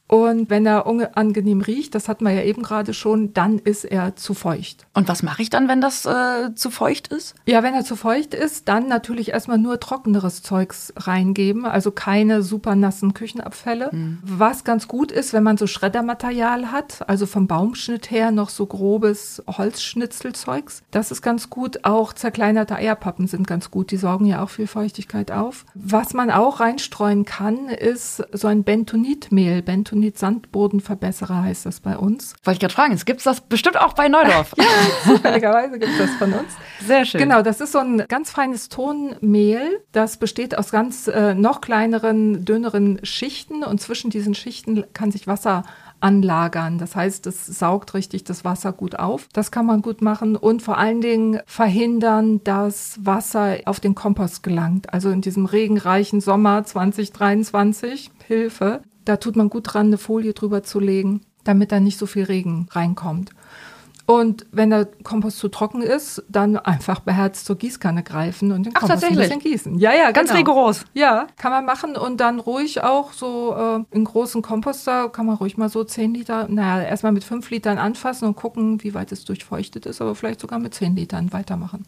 Und 0.10 0.50
wenn 0.50 0.66
er 0.66 0.88
unangenehm 0.88 1.62
riecht, 1.62 1.94
das 1.94 2.10
hatten 2.10 2.25
wir 2.25 2.32
ja 2.32 2.42
eben 2.42 2.63
gerade 2.63 2.96
schon, 2.96 3.32
dann 3.34 3.60
ist 3.60 3.86
er 3.86 4.16
zu 4.16 4.34
feucht. 4.34 4.88
Und 4.96 5.08
was 5.08 5.22
mache 5.22 5.44
ich 5.44 5.51
dann, 5.51 5.68
wenn 5.68 5.82
das 5.82 6.06
äh, 6.08 6.56
zu 6.56 6.72
feucht 6.72 7.10
ist? 7.10 7.36
Ja, 7.46 7.62
wenn 7.62 7.75
er 7.75 7.84
zu 7.84 7.96
feucht 7.96 8.34
ist, 8.34 8.68
dann 8.68 8.88
natürlich 8.88 9.30
erstmal 9.30 9.60
nur 9.60 9.80
trockeneres 9.80 10.42
Zeugs 10.42 10.92
reingeben, 10.98 11.66
also 11.66 11.92
keine 11.92 12.42
super 12.42 12.75
nassen 12.75 13.13
Küchenabfälle. 13.13 13.92
Was 14.24 14.63
ganz 14.63 14.88
gut 14.88 15.12
ist, 15.12 15.32
wenn 15.32 15.44
man 15.44 15.58
so 15.58 15.68
Schreddermaterial 15.68 16.72
hat, 16.72 17.08
also 17.08 17.28
vom 17.28 17.46
Baumschnitt 17.46 18.10
her 18.10 18.32
noch 18.32 18.50
so 18.50 18.66
grobes 18.66 19.44
Holzschnitzelzeugs. 19.48 20.82
Das 20.89 21.12
ist 21.12 21.22
ganz 21.22 21.51
gut. 21.51 21.86
Auch 21.86 22.13
zerkleinerte 22.13 22.75
Eierpappen 22.75 23.28
sind 23.28 23.46
ganz 23.46 23.70
gut. 23.70 23.92
Die 23.92 23.98
sorgen 23.98 24.25
ja 24.25 24.44
auch 24.44 24.50
viel 24.50 24.68
Feuchtigkeit 24.68 25.32
auf. 25.32 25.66
Was 25.75 26.16
man 26.16 26.32
auch 26.32 26.62
reinstreuen 26.62 27.25
kann, 27.25 27.70
ist 27.70 28.24
so 28.32 28.48
ein 28.48 28.63
Bentonitmehl. 28.63 29.62
Bentonit-Sandbodenverbesserer 30.00 31.44
heißt 31.44 31.65
das 31.65 31.79
bei 31.79 31.98
uns. 31.98 32.34
Wollte 32.44 32.56
ich 32.56 32.60
gerade 32.60 32.74
fragen, 32.74 32.94
es 32.94 33.06
gibt 33.06 33.25
das 33.25 33.41
bestimmt 33.41 33.79
auch 33.79 33.94
bei 33.94 34.08
Neudorf. 34.08 34.56
Zufälligerweise 35.03 35.79
gibt 35.79 35.91
es 35.91 35.98
das 35.98 36.12
von 36.12 36.34
uns. 36.34 36.50
Sehr 36.86 37.06
schön. 37.06 37.20
Genau, 37.20 37.41
das 37.41 37.62
ist 37.62 37.72
so 37.72 37.79
ein 37.79 38.06
ganz 38.08 38.32
feines 38.32 38.70
Tonmehl. 38.70 39.82
Das 39.91 40.18
besteht 40.18 40.58
aus 40.58 40.72
ganz 40.72 41.08
äh, 41.08 41.34
noch 41.34 41.62
kleineren, 41.62 42.46
dünneren 42.46 43.00
Schichten 43.03 43.63
und 43.63 43.82
zwischen 43.82 44.10
diesen 44.10 44.34
Schichten 44.34 44.86
kann 44.94 45.12
sich 45.12 45.27
Wasser 45.27 45.63
anlagern. 46.01 46.77
Das 46.77 46.96
heißt, 46.96 47.27
es 47.27 47.46
saugt 47.46 47.94
richtig 47.94 48.24
das 48.24 48.46
Wasser 48.46 48.72
gut 48.72 48.98
auf. 48.98 49.27
Das 49.34 49.51
kann 49.51 49.65
man 49.65 49.82
gut 49.82 50.01
machen 50.01 50.36
und 50.36 50.62
vor 50.62 50.77
allen 50.77 51.01
Dingen 51.01 51.41
verhindern, 51.46 52.41
dass 52.44 53.00
Wasser 53.03 53.58
auf 53.65 53.79
den 53.79 53.96
Kompost 53.96 54.44
gelangt. 54.44 54.94
Also 54.94 55.10
in 55.10 55.22
diesem 55.22 55.46
regenreichen 55.46 56.22
Sommer 56.22 56.63
2023, 56.63 58.12
Hilfe, 58.25 58.82
da 59.10 59.18
tut 59.18 59.36
man 59.36 59.50
gut 59.50 59.74
dran, 59.74 59.88
eine 59.88 59.98
Folie 59.98 60.34
drüber 60.34 60.62
zu 60.62 60.80
legen, 60.80 61.22
damit 61.44 61.72
da 61.72 61.80
nicht 61.80 61.98
so 61.98 62.06
viel 62.06 62.25
Regen 62.25 62.68
reinkommt. 62.72 63.32
Und 64.06 64.48
wenn 64.51 64.72
der 64.72 64.86
Kompost 65.04 65.38
zu 65.38 65.50
trocken 65.50 65.82
ist, 65.84 66.24
dann 66.30 66.58
einfach 66.58 67.00
beherzt 67.00 67.46
zur 67.46 67.58
Gießkanne 67.58 68.01
greifen 68.01 68.51
und 68.51 68.66
den 68.66 68.74
Ach, 68.75 68.82
Kompost 68.82 69.04
ein 69.04 69.16
bisschen 69.16 69.39
gießen. 69.39 69.78
Ja, 69.78 69.94
ja, 69.94 70.12
Ganz 70.12 70.30
genau. 70.30 70.39
rigoros. 70.39 70.86
Ja, 70.94 71.28
kann 71.38 71.51
man 71.51 71.66
machen 71.66 71.96
und 71.96 72.20
dann 72.20 72.39
ruhig 72.39 72.84
auch 72.84 73.13
so 73.13 73.56
äh, 73.56 73.96
in 73.96 74.06
großen 74.06 74.42
Komposter 74.42 75.10
kann 75.10 75.28
man 75.28 75.36
ruhig 75.36 75.58
mal 75.58 75.70
so 75.70 75.84
10 75.84 76.13
Liter, 76.13 76.48
naja, 76.48 76.84
erstmal 76.84 77.12
mit 77.12 77.24
5 77.24 77.50
Litern 77.51 77.78
anfassen 77.78 78.28
und 78.28 78.36
gucken, 78.36 78.84
wie 78.84 78.96
weit 78.96 79.12
es 79.12 79.25
durchfeuchtet 79.25 79.86
ist, 79.86 80.01
aber 80.01 80.16
vielleicht 80.16 80.39
sogar 80.39 80.60
mit 80.60 80.74
10 80.74 80.96
Litern 80.96 81.32
weitermachen. 81.32 81.86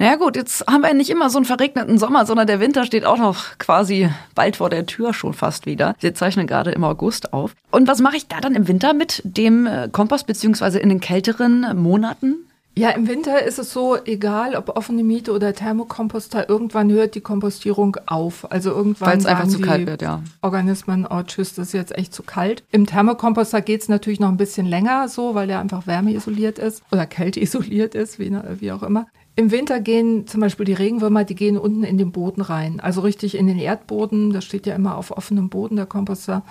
Ja 0.00 0.16
gut, 0.16 0.34
jetzt 0.34 0.66
haben 0.66 0.80
wir 0.80 0.94
nicht 0.94 1.10
immer 1.10 1.28
so 1.28 1.36
einen 1.36 1.44
verregneten 1.44 1.98
Sommer, 1.98 2.24
sondern 2.24 2.46
der 2.46 2.58
Winter 2.58 2.86
steht 2.86 3.04
auch 3.04 3.18
noch 3.18 3.58
quasi 3.58 4.08
bald 4.34 4.56
vor 4.56 4.70
der 4.70 4.86
Tür 4.86 5.12
schon 5.12 5.34
fast 5.34 5.66
wieder. 5.66 5.94
Wir 6.00 6.14
zeichnen 6.14 6.46
gerade 6.46 6.70
im 6.70 6.84
August 6.84 7.34
auf. 7.34 7.54
Und 7.70 7.86
was 7.86 8.00
mache 8.00 8.16
ich 8.16 8.26
da 8.26 8.40
dann 8.40 8.54
im 8.54 8.66
Winter 8.66 8.94
mit 8.94 9.20
dem 9.24 9.66
äh, 9.66 9.90
Kompost 9.92 10.26
beziehungsweise 10.26 10.78
in 10.78 10.88
den 10.88 11.00
kälteren 11.00 11.76
Monaten? 11.76 12.36
Ja, 12.78 12.90
im 12.90 13.08
Winter 13.08 13.42
ist 13.42 13.58
es 13.58 13.74
so, 13.74 13.98
egal 14.06 14.54
ob 14.54 14.74
offene 14.74 15.04
Miete 15.04 15.32
oder 15.32 15.52
Thermokomposter, 15.52 16.48
irgendwann 16.48 16.90
hört 16.90 17.14
die 17.14 17.20
Kompostierung 17.20 17.98
auf. 18.06 18.50
Also 18.50 18.70
irgendwann 18.70 19.10
Weil 19.10 19.18
es 19.18 19.26
einfach 19.26 19.48
zu 19.48 19.60
kalt 19.60 19.86
wird, 19.86 20.00
ja. 20.00 20.22
Organismen, 20.40 21.06
oh 21.10 21.22
tschüss, 21.22 21.52
das 21.52 21.68
ist 21.68 21.72
jetzt 21.74 21.98
echt 21.98 22.14
zu 22.14 22.22
kalt. 22.22 22.62
Im 22.70 22.86
Thermokomposter 22.86 23.60
geht 23.60 23.82
es 23.82 23.90
natürlich 23.90 24.20
noch 24.20 24.28
ein 24.30 24.38
bisschen 24.38 24.64
länger 24.64 25.08
so, 25.08 25.34
weil 25.34 25.48
der 25.48 25.58
einfach 25.58 25.86
wärmeisoliert 25.86 26.58
ist 26.58 26.82
oder 26.90 27.04
kälteisoliert 27.04 27.94
ist, 27.94 28.18
wie, 28.18 28.34
wie 28.60 28.72
auch 28.72 28.82
immer. 28.82 29.06
Im 29.36 29.50
Winter 29.50 29.80
gehen 29.80 30.26
zum 30.26 30.40
Beispiel 30.40 30.66
die 30.66 30.74
Regenwürmer, 30.74 31.24
die 31.24 31.34
gehen 31.34 31.56
unten 31.56 31.84
in 31.84 31.98
den 31.98 32.12
Boden 32.12 32.42
rein, 32.42 32.80
also 32.80 33.00
richtig 33.00 33.36
in 33.36 33.46
den 33.46 33.58
Erdboden. 33.58 34.32
Das 34.32 34.44
steht 34.44 34.66
ja 34.66 34.74
immer 34.74 34.96
auf 34.96 35.10
offenem 35.10 35.48
Boden, 35.48 35.76
der 35.76 35.86
Komposter. 35.86 36.42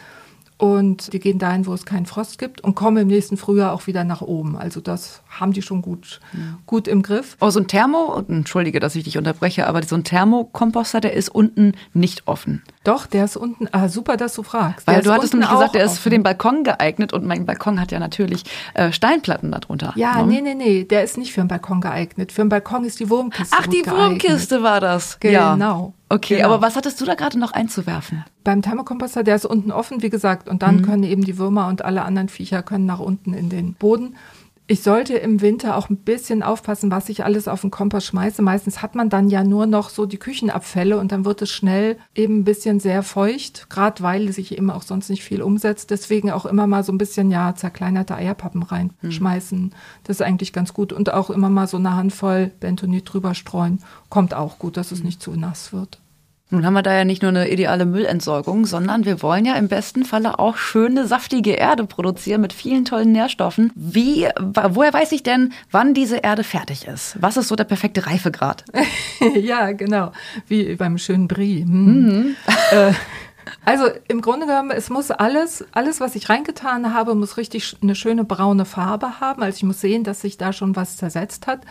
Und 0.60 1.14
die 1.14 1.22
gehen 1.22 1.40
dahin, 1.40 1.66
wo 1.66 1.74
es 1.74 1.86
keinen 1.86 2.06
Frost 2.06 2.38
gibt 2.38 2.60
und 2.60 2.76
kommen 2.76 2.98
im 2.98 3.08
nächsten 3.08 3.38
Frühjahr 3.38 3.72
auch 3.72 3.88
wieder 3.88 4.04
nach 4.04 4.22
oben. 4.22 4.58
Also 4.58 4.82
das 4.82 5.22
haben 5.30 5.54
die 5.54 5.62
schon 5.62 5.82
gut, 5.82 6.20
gut 6.66 6.90
im 6.90 7.02
Griff. 7.02 7.38
Oh, 7.40 7.50
so 7.50 7.62
ein 7.62 7.68
Thermo, 7.68 8.22
entschuldige, 8.28 8.82
dass 8.82 8.98
ich 8.98 9.06
dich 9.06 9.18
unterbreche, 9.18 9.68
aber 9.68 9.82
so 9.84 9.96
ein 9.96 10.04
Thermokomposter, 10.04 11.00
der 11.00 11.14
ist 11.14 11.30
unten 11.30 11.76
nicht 11.94 12.28
offen. 12.28 12.62
Doch, 12.86 13.08
der 13.08 13.26
ist 13.26 13.36
unten. 13.36 13.68
Ah, 13.74 13.90
super, 13.90 14.16
dass 14.16 14.34
du 14.36 14.44
fragst. 14.44 14.88
Weil 14.88 14.96
der 14.96 15.04
du 15.04 15.10
ist 15.10 15.16
hattest 15.18 15.34
nämlich 15.34 15.50
gesagt, 15.50 15.76
der 15.76 15.84
ist 15.84 16.00
für 16.00 16.10
den 16.10 16.24
Balkon 16.24 16.64
geeignet 16.64 17.12
und 17.12 17.26
mein 17.26 17.46
Balkon 17.46 17.80
hat 17.80 17.92
ja 17.92 18.00
natürlich 18.00 18.44
äh, 18.74 18.94
Steinplatten 18.94 19.52
darunter. 19.52 19.92
Ja, 19.98 20.22
ne? 20.24 20.28
nee, 20.28 20.42
nee, 20.42 20.56
nee, 20.56 20.84
der 20.86 21.04
ist 21.04 21.18
nicht 21.18 21.34
für 21.34 21.42
den 21.42 21.50
Balkon 21.50 21.82
geeignet. 21.82 22.32
Für 22.32 22.42
den 22.44 22.50
Balkon 22.50 22.86
ist 22.86 23.00
die 23.02 23.10
Wurmkiste. 23.10 23.56
Ach, 23.60 23.68
die 23.68 23.82
geeignet. 23.82 23.96
Wurmkiste 24.02 24.64
war 24.64 24.80
das. 24.80 25.20
Genau. 25.20 25.58
Ja. 25.58 25.94
Okay, 26.12 26.38
Genau. 26.38 26.48
aber 26.54 26.62
was 26.62 26.76
hattest 26.78 27.00
du 27.02 27.06
da 27.06 27.16
gerade 27.16 27.38
noch 27.38 27.52
einzuwerfen? 27.52 28.24
Beim 28.46 28.62
Thermokomposter, 28.62 29.24
der 29.24 29.36
ist 29.36 29.46
unten 29.46 29.72
offen, 29.72 30.02
wie 30.02 30.10
gesagt, 30.10 30.48
und 30.48 30.56
Mhm. 30.56 30.60
dann 30.60 30.82
können 30.82 31.04
eben 31.04 31.24
die 31.24 31.38
Würmer 31.38 31.68
und 31.68 31.84
alle 31.84 32.04
anderen 32.04 32.30
Viecher 32.30 32.64
können 32.64 32.86
nach 32.86 33.00
unten 33.00 33.34
in 33.34 33.50
den 33.50 33.74
Boden. 33.74 34.16
Ich 34.72 34.84
sollte 34.84 35.16
im 35.16 35.42
Winter 35.42 35.76
auch 35.76 35.90
ein 35.90 35.98
bisschen 35.98 36.44
aufpassen, 36.44 36.92
was 36.92 37.10
ich 37.10 37.24
alles 37.24 37.48
auf 37.48 37.62
den 37.62 37.72
Kompost 37.72 38.06
schmeiße. 38.06 38.44
Meistens 38.44 38.84
hat 38.84 38.94
man 38.94 39.10
dann 39.10 39.28
ja 39.28 39.44
nur 39.44 39.66
noch 39.66 39.90
so 39.90 40.06
die 40.06 40.20
Küchenabfälle 40.20 41.00
und 41.00 41.12
dann 41.12 41.26
wird 41.26 41.42
es 41.42 41.50
schnell 41.50 41.98
eben 42.14 42.42
ein 42.42 42.44
bisschen 42.44 42.80
sehr 42.80 43.02
feucht, 43.02 43.72
gerade 43.72 44.04
weil 44.04 44.32
sich 44.32 44.56
eben 44.56 44.70
auch 44.70 44.84
sonst 44.84 45.10
nicht 45.10 45.24
viel 45.24 45.42
umsetzt. 45.42 45.90
Deswegen 45.90 46.30
auch 46.30 46.46
immer 46.46 46.68
mal 46.68 46.84
so 46.84 46.92
ein 46.92 47.00
bisschen 47.00 47.32
ja 47.32 47.56
zerkleinerte 47.56 48.14
Eierpappen 48.14 48.62
reinschmeißen. 48.62 49.74
Das 50.04 50.18
ist 50.18 50.22
eigentlich 50.22 50.54
ganz 50.54 50.72
gut 50.72 50.94
und 50.94 51.12
auch 51.16 51.32
immer 51.32 51.50
mal 51.50 51.66
so 51.66 51.78
eine 51.78 51.96
Handvoll 51.96 52.52
Bentonit 52.60 53.12
drüber 53.12 53.34
streuen. 53.34 53.82
Kommt 54.10 54.36
auch 54.36 54.60
gut, 54.60 54.78
dass 54.78 54.92
es 54.92 55.04
nicht 55.04 55.20
zu 55.20 55.32
nass 55.32 55.74
wird. 55.74 56.00
Nun 56.52 56.66
haben 56.66 56.74
wir 56.74 56.82
da 56.82 56.94
ja 56.94 57.06
nicht 57.06 57.22
nur 57.22 57.30
eine 57.30 57.50
ideale 57.50 57.86
Müllentsorgung, 57.86 58.66
sondern 58.66 59.06
wir 59.06 59.22
wollen 59.22 59.46
ja 59.46 59.54
im 59.54 59.68
besten 59.68 60.04
Falle 60.04 60.40
auch 60.40 60.58
schöne, 60.58 61.06
saftige 61.06 61.52
Erde 61.52 61.86
produzieren 61.86 62.42
mit 62.42 62.54
vielen 62.54 62.86
tollen 62.86 63.12
Nährstoffen. 63.12 63.72
Wie, 63.76 64.28
woher 64.40 64.92
weiß 64.92 65.12
ich 65.12 65.22
denn, 65.22 65.54
wann 65.70 65.94
diese 65.94 66.18
Erde 66.18 66.44
fertig 66.44 66.88
ist? 66.88 67.18
Was 67.22 67.38
ist 67.38 67.50
so 67.50 67.56
der 67.56 67.66
perfekte 67.66 68.08
Reifegrad? 68.08 68.66
ja, 69.36 69.74
genau. 69.74 70.12
Wie 70.48 70.76
beim 70.76 70.98
schönen 70.98 71.28
Brie. 71.28 71.62
Hm. 71.62 72.36
Äh, 72.72 72.94
also 73.66 73.86
im 74.08 74.22
Grunde 74.22 74.48
genommen, 74.48 74.72
es 74.72 74.90
muss 74.90 75.12
alles, 75.12 75.66
alles, 75.72 76.00
was 76.00 76.16
ich 76.16 76.30
reingetan 76.30 76.94
habe, 76.94 77.14
muss 77.14 77.38
richtig 77.38 77.78
eine 77.82 77.96
schöne 77.96 78.24
braune 78.24 78.66
Farbe 78.66 79.20
haben. 79.20 79.44
Also 79.44 79.58
ich 79.58 79.64
muss 79.64 79.82
sehen, 79.82 80.04
dass 80.04 80.22
sich 80.22 80.38
da 80.38 80.52
schon 80.54 80.76
was 80.76 80.98
zersetzt 80.98 81.46
hat. 81.46 81.62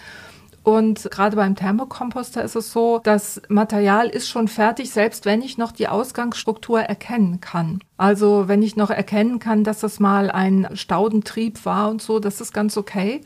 Und 0.63 1.09
gerade 1.11 1.37
beim 1.37 1.57
Thermokomposter 1.57 2.43
ist 2.43 2.55
es 2.55 2.73
so, 2.73 3.01
das 3.03 3.41
Material 3.49 4.09
ist 4.09 4.29
schon 4.29 4.49
fertig, 4.49 4.91
selbst 4.91 5.25
wenn 5.25 5.41
ich 5.41 5.57
noch 5.57 5.73
die 5.73 5.89
Ausgangsstruktur 5.89 6.81
erkennen 6.81 7.41
kann. 7.41 7.81
Also 7.97 8.49
wenn 8.49 8.63
ich 8.63 8.77
noch 8.77 8.91
erkennen 8.91 9.39
kann, 9.39 9.65
dass 9.65 9.81
das 9.81 9.99
mal 9.99 10.31
ein 10.31 10.69
Staudentrieb 10.75 11.65
war 11.65 11.91
und 11.91 12.03
so, 12.03 12.19
das 12.19 12.41
ist 12.41 12.53
ganz 12.53 12.77
okay 12.77 13.23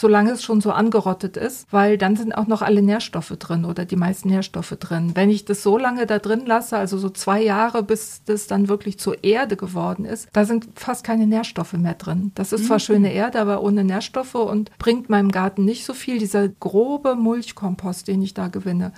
solange 0.00 0.30
es 0.32 0.42
schon 0.42 0.60
so 0.62 0.72
angerottet 0.72 1.36
ist, 1.36 1.66
weil 1.70 1.98
dann 1.98 2.16
sind 2.16 2.32
auch 2.32 2.46
noch 2.46 2.62
alle 2.62 2.80
Nährstoffe 2.80 3.34
drin 3.38 3.66
oder 3.66 3.84
die 3.84 3.96
meisten 3.96 4.28
Nährstoffe 4.28 4.76
drin. 4.80 5.12
Wenn 5.14 5.28
ich 5.28 5.44
das 5.44 5.62
so 5.62 5.76
lange 5.76 6.06
da 6.06 6.18
drin 6.18 6.46
lasse, 6.46 6.78
also 6.78 6.96
so 6.96 7.10
zwei 7.10 7.42
Jahre, 7.42 7.82
bis 7.82 8.22
das 8.24 8.46
dann 8.46 8.68
wirklich 8.68 8.98
zur 8.98 9.22
Erde 9.22 9.56
geworden 9.56 10.06
ist, 10.06 10.28
da 10.32 10.46
sind 10.46 10.68
fast 10.74 11.04
keine 11.04 11.26
Nährstoffe 11.26 11.74
mehr 11.74 11.94
drin. 11.94 12.32
Das 12.34 12.52
ist 12.52 12.66
zwar 12.66 12.78
schöne 12.78 13.12
Erde, 13.12 13.40
aber 13.40 13.62
ohne 13.62 13.84
Nährstoffe 13.84 14.34
und 14.34 14.70
bringt 14.78 15.10
meinem 15.10 15.30
Garten 15.30 15.66
nicht 15.66 15.84
so 15.84 15.92
viel. 15.92 16.18
Dieser 16.18 16.48
grobe 16.48 17.14
Mulchkompost, 17.14 18.08
den 18.08 18.22
ich 18.22 18.32
da 18.32 18.48
gewinne, 18.48 18.92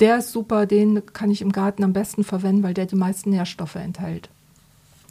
der 0.00 0.18
ist 0.18 0.32
super, 0.32 0.66
den 0.66 1.04
kann 1.12 1.30
ich 1.30 1.42
im 1.42 1.52
Garten 1.52 1.84
am 1.84 1.92
besten 1.92 2.24
verwenden, 2.24 2.62
weil 2.62 2.74
der 2.74 2.86
die 2.86 2.96
meisten 2.96 3.30
Nährstoffe 3.30 3.76
enthält. 3.76 4.30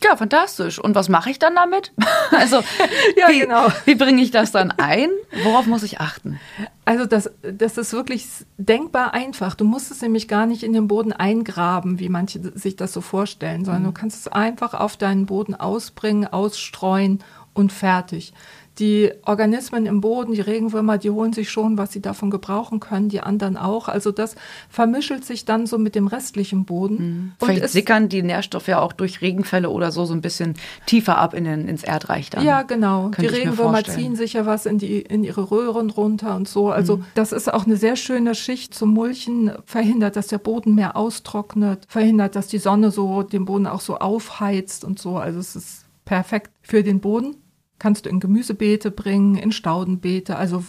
Ja, 0.06 0.16
fantastisch. 0.16 0.78
Und 0.80 0.94
was 0.94 1.10
mache 1.10 1.30
ich 1.32 1.40
dann 1.40 1.56
damit? 1.56 1.92
Also, 2.32 2.58
Ja, 3.18 3.30
wie, 3.30 3.40
genau. 3.40 3.68
wie 3.86 3.96
bringe 3.96 4.22
ich 4.22 4.32
das 4.32 4.52
dann 4.52 4.72
ein? 4.72 5.10
Worauf 5.44 5.68
muss 5.68 5.84
ich 5.84 6.00
achten? 6.00 6.40
Also 6.84 7.06
das, 7.06 7.32
das 7.42 7.78
ist 7.78 7.94
wirklich 7.94 8.28
denkbar 8.58 9.14
einfach. 9.14 9.56
Du 9.56 9.64
musst 9.64 9.92
es 9.92 10.02
nämlich 10.02 10.28
gar 10.28 10.46
nicht 10.46 10.64
in 10.64 10.74
den 10.74 10.88
Boden 10.88 11.14
eingraben, 11.14 12.00
wie 12.00 12.10
manche 12.10 12.40
sich 12.58 12.76
das 12.76 12.94
so 12.94 13.02
vorstellen, 13.02 13.64
sondern 13.64 13.84
du 13.86 13.92
kannst 13.92 14.20
es 14.20 14.28
einfach 14.28 14.74
auf 14.74 14.98
deinen 14.98 15.26
Boden 15.26 15.56
ausbringen, 15.56 16.28
ausstreuen 16.28 17.24
und 17.54 17.72
fertig. 17.72 18.34
Die 18.80 19.12
Organismen 19.26 19.86
im 19.86 20.02
Boden, 20.02 20.34
die 20.34 20.42
Regenwürmer, 20.42 20.98
die 20.98 21.10
holen 21.10 21.34
sich 21.34 21.50
schon, 21.50 21.78
was 21.78 21.94
sie 21.94 22.02
davon 22.02 22.30
gebrauchen 22.30 22.80
können, 22.80 23.10
die 23.10 23.22
anderen 23.22 23.56
auch. 23.56 23.88
Also 23.88 24.12
das 24.12 24.36
vermischelt 24.70 25.24
sich 25.24 25.46
dann 25.46 25.66
so 25.66 25.78
mit 25.78 25.96
dem 25.96 26.08
restlichen 26.08 26.66
Boden. 26.66 27.36
Und 27.40 27.48
Vielleicht 27.48 27.70
sickern 27.70 28.10
die 28.10 28.22
Nährstoffe 28.22 28.68
ja 28.68 28.82
auch 28.82 28.94
durch 28.94 29.22
Regenfälle 29.22 29.70
oder 29.70 29.92
so 29.92 30.06
so 30.06 30.14
ein 30.14 30.22
bisschen 30.22 30.56
tiefer 30.86 31.18
ab 31.18 31.34
in 31.34 31.46
den, 31.46 31.68
ins 31.68 31.84
Erdreich 31.84 32.30
dann. 32.30 32.44
Ja, 32.44 32.64
genau. 32.64 33.12
Könnte 33.12 33.22
die 33.22 33.28
Regenwürmer 33.28 33.84
ziehen 33.84 34.16
sich 34.16 34.34
ja 34.34 34.46
was 34.46 34.66
in, 34.66 34.78
die, 34.78 35.02
in 35.02 35.24
ihre 35.24 35.52
Röhren 35.52 35.90
runter 35.90 36.36
und 36.36 36.48
so. 36.48 36.70
Also 36.70 37.02
das 37.14 37.32
ist 37.32 37.54
auch 37.54 37.66
eine 37.66 37.78
sehr 37.78 37.96
schöne 37.96 38.36
Schicht 38.36 38.74
zum 38.74 38.94
Mulchen. 38.94 39.52
Verhindert, 39.66 40.16
dass 40.16 40.28
der 40.28 40.38
Boden 40.38 40.76
mehr 40.76 40.96
austrocknet. 40.96 41.86
Verhindert, 41.88 42.36
dass 42.36 42.48
die 42.48 42.58
Sonne 42.58 42.92
so 42.92 43.24
den 43.24 43.46
Boden 43.46 43.68
auch 43.68 43.82
so 43.82 43.98
aufheizt 43.98 44.84
und 44.84 45.00
so. 45.00 45.18
Also 45.18 45.40
es 45.40 45.56
ist 45.56 45.86
perfekt 46.04 46.52
für 46.62 46.84
den 46.84 47.00
Boden. 47.00 47.38
Kannst 47.80 48.06
du 48.06 48.10
in 48.10 48.20
Gemüsebeete 48.20 48.92
bringen, 48.92 49.36
in 49.36 49.52
Staudenbeete, 49.52 50.38
also 50.38 50.64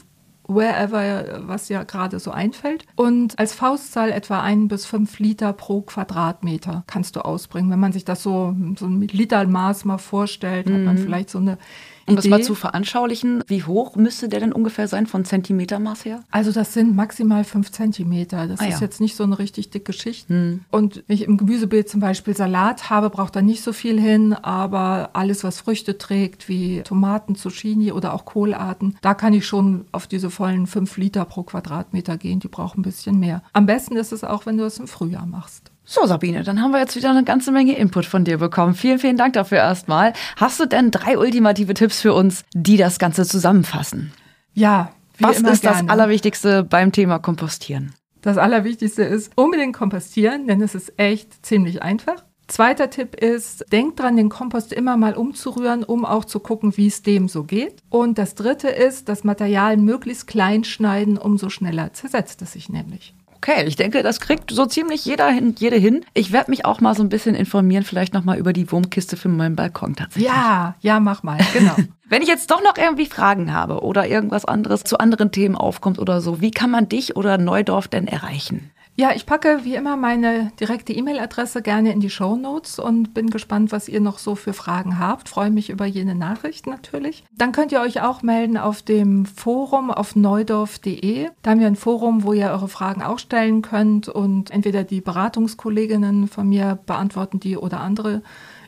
wherever, 0.48 1.42
was 1.46 1.66
dir 1.66 1.84
gerade 1.84 2.18
so 2.20 2.30
einfällt. 2.30 2.84
Und 2.96 3.38
als 3.38 3.52
Faustzahl 3.52 4.10
etwa 4.10 4.42
ein 4.42 4.68
bis 4.68 4.86
fünf 4.86 5.18
Liter 5.18 5.52
pro 5.52 5.82
Quadratmeter 5.82 6.84
kannst 6.86 7.16
du 7.16 7.25
ausbringen. 7.25 7.70
Wenn 7.70 7.80
man 7.80 7.92
sich 7.92 8.04
das 8.04 8.22
so, 8.22 8.54
so 8.78 8.86
ein 8.86 9.00
Litermaß 9.00 9.84
mal 9.84 9.98
vorstellt, 9.98 10.70
hat 10.70 10.80
man 10.80 10.98
vielleicht 10.98 11.30
so 11.30 11.38
eine 11.38 11.58
Um 12.06 12.16
das 12.16 12.26
mal 12.26 12.42
zu 12.42 12.54
veranschaulichen, 12.54 13.42
wie 13.46 13.64
hoch 13.64 13.96
müsste 13.96 14.28
der 14.28 14.40
denn 14.40 14.52
ungefähr 14.52 14.86
sein 14.88 15.06
von 15.06 15.25
Zentimetermaß 15.25 16.04
her? 16.04 16.22
Also 16.30 16.52
das 16.52 16.72
sind 16.72 16.94
maximal 16.94 17.44
fünf 17.44 17.72
Zentimeter. 17.72 18.46
Das 18.46 18.60
Ah, 18.60 18.66
ist 18.66 18.75
ja. 18.80 18.86
jetzt 18.86 19.00
nicht 19.00 19.16
so 19.16 19.25
eine 19.25 19.38
richtig 19.38 19.70
dicke 19.70 19.92
Schicht. 19.92 20.28
Und 20.30 21.04
wenn 21.06 21.14
ich 21.14 21.22
im 21.22 21.36
Gemüsebeet 21.36 21.88
zum 21.88 22.00
Beispiel 22.00 22.36
Salat 22.36 22.90
habe, 22.90 23.10
braucht 23.10 23.34
da 23.36 23.42
nicht 23.42 23.62
so 23.62 23.72
viel 23.72 24.00
hin. 24.00 24.34
Aber 24.34 25.10
alles, 25.14 25.42
was 25.44 25.60
Früchte 25.60 25.98
trägt, 25.98 26.48
wie 26.48 26.82
Tomaten, 26.82 27.34
Zucchini 27.34 27.92
oder 27.92 28.14
auch 28.14 28.25
Kohlarten, 28.25 28.96
da 29.02 29.14
kann 29.14 29.32
ich 29.32 29.46
schon 29.46 29.86
auf 29.92 30.06
diese 30.06 30.30
vollen 30.30 30.66
fünf 30.66 30.96
Liter 30.96 31.25
pro 31.25 31.42
Quadratmeter 31.42 32.16
gehen. 32.16 32.40
Die 32.40 32.48
brauchen 32.48 32.80
ein 32.80 32.82
bisschen 32.84 33.18
mehr. 33.18 33.42
Am 33.52 33.66
besten 33.66 33.96
ist 33.96 34.12
es 34.12 34.22
auch, 34.25 34.46
wenn 34.46 34.56
du 34.58 34.64
es 34.64 34.78
im 34.78 34.86
Frühjahr 34.86 35.26
machst. 35.26 35.70
So, 35.88 36.05
Sabine, 36.05 36.43
dann 36.43 36.61
haben 36.61 36.73
wir 36.73 36.81
jetzt 36.81 36.97
wieder 36.97 37.11
eine 37.11 37.23
ganze 37.23 37.52
Menge 37.52 37.78
Input 37.78 38.07
von 38.07 38.25
dir 38.25 38.38
bekommen. 38.38 38.75
Vielen, 38.75 38.99
vielen 38.99 39.16
Dank 39.16 39.35
dafür 39.35 39.59
erstmal. 39.59 40.14
Hast 40.35 40.59
du 40.59 40.66
denn 40.66 40.90
drei 40.90 41.16
ultimative 41.16 41.75
Tipps 41.75 42.00
für 42.00 42.12
uns, 42.12 42.45
die 42.55 42.76
das 42.76 42.99
Ganze 42.99 43.25
zusammenfassen? 43.25 44.12
Ja, 44.52 44.90
wie 45.16 45.25
Was 45.25 45.37
ist 45.37 45.47
das 45.47 45.61
gerne. 45.61 45.90
Allerwichtigste 45.90 46.64
beim 46.64 46.90
Thema 46.90 47.21
Kompostieren? 47.21 47.95
Das 48.21 48.37
Allerwichtigste 48.37 49.05
ist 49.05 49.31
unbedingt 49.37 49.76
kompostieren, 49.76 50.49
denn 50.49 50.61
es 50.61 50.75
ist 50.75 50.93
echt 50.97 51.47
ziemlich 51.47 51.85
einfach. 51.85 52.25
Zweiter 52.49 52.90
Tipp 52.90 53.14
ist, 53.14 53.64
denkt 53.71 54.00
dran, 54.00 54.16
den 54.16 54.28
Kompost 54.28 54.73
immer 54.73 54.97
mal 54.97 55.14
umzurühren, 55.14 55.85
um 55.85 56.05
auch 56.05 56.25
zu 56.25 56.40
gucken, 56.40 56.76
wie 56.76 56.88
es 56.88 57.02
dem 57.02 57.28
so 57.28 57.45
geht. 57.45 57.76
Und 57.90 58.19
das 58.19 58.35
dritte 58.35 58.69
ist, 58.69 59.09
das 59.09 59.23
Material 59.23 59.76
möglichst 59.76 60.26
klein 60.26 60.64
schneiden, 60.64 61.16
umso 61.16 61.49
schneller 61.49 61.93
zersetzt 61.93 62.43
es 62.43 62.52
sich 62.52 62.69
nämlich. 62.69 63.14
Okay, 63.37 63.64
ich 63.66 63.76
denke, 63.76 64.02
das 64.02 64.21
kriegt 64.21 64.50
so 64.50 64.66
ziemlich 64.66 65.05
jeder 65.05 65.28
hin, 65.28 65.55
jede 65.59 65.76
hin. 65.76 66.05
Ich 66.14 66.33
werde 66.33 66.50
mich 66.50 66.64
auch 66.64 66.81
mal 66.81 66.95
so 66.95 67.02
ein 67.02 67.09
bisschen 67.09 67.35
informieren, 67.35 67.85
vielleicht 67.85 68.14
nochmal 68.14 68.38
über 68.38 68.52
die 68.52 68.71
Wurmkiste 68.73 69.16
für 69.16 69.28
meinen 69.28 69.57
Balkon 69.57 69.95
tatsächlich. 69.95 70.31
Ja, 70.31 70.75
ja, 70.81 71.00
mach 71.00 71.23
mal, 71.23 71.38
genau. 71.52 71.76
Wenn 72.09 72.23
ich 72.23 72.28
jetzt 72.28 72.50
doch 72.50 72.62
noch 72.62 72.76
irgendwie 72.78 73.07
Fragen 73.07 73.52
habe 73.52 73.83
oder 73.83 74.07
irgendwas 74.09 74.45
anderes 74.45 74.85
zu 74.85 74.99
anderen 74.99 75.33
Themen 75.33 75.57
aufkommt 75.57 75.99
oder 75.99 76.21
so, 76.21 76.40
wie 76.40 76.50
kann 76.50 76.71
man 76.71 76.88
dich 76.88 77.16
oder 77.16 77.37
Neudorf 77.37 77.88
denn 77.88 78.07
erreichen? 78.07 78.71
Ja, 78.98 79.12
ich 79.14 79.26
packe 79.26 79.60
wie 79.64 79.74
immer 79.74 79.94
meine 79.98 80.52
direkte 80.58 80.94
E-Mail-Adresse 80.94 81.60
gerne 81.60 81.92
in 81.92 82.00
die 82.00 82.08
Show 82.08 82.34
Notes 82.34 82.78
und 82.78 83.12
bin 83.12 83.28
gespannt, 83.28 83.70
was 83.70 83.90
ihr 83.90 84.00
noch 84.00 84.16
so 84.16 84.34
für 84.36 84.54
Fragen 84.54 84.98
habt. 84.98 85.28
Freue 85.28 85.50
mich 85.50 85.68
über 85.68 85.84
jene 85.84 86.14
Nachricht 86.14 86.66
natürlich. 86.66 87.22
Dann 87.36 87.52
könnt 87.52 87.72
ihr 87.72 87.82
euch 87.82 88.00
auch 88.00 88.22
melden 88.22 88.56
auf 88.56 88.80
dem 88.80 89.26
Forum 89.26 89.90
auf 89.90 90.16
neudorf.de. 90.16 91.28
Da 91.42 91.50
haben 91.50 91.60
wir 91.60 91.66
ein 91.66 91.76
Forum, 91.76 92.22
wo 92.22 92.32
ihr 92.32 92.48
eure 92.48 92.68
Fragen 92.68 93.02
auch 93.02 93.18
stellen 93.18 93.60
könnt 93.60 94.08
und 94.08 94.50
entweder 94.50 94.82
die 94.82 95.02
Beratungskolleginnen 95.02 96.26
von 96.26 96.48
mir 96.48 96.78
beantworten 96.86 97.38
die 97.38 97.58
oder 97.58 97.80
andere 97.80 98.22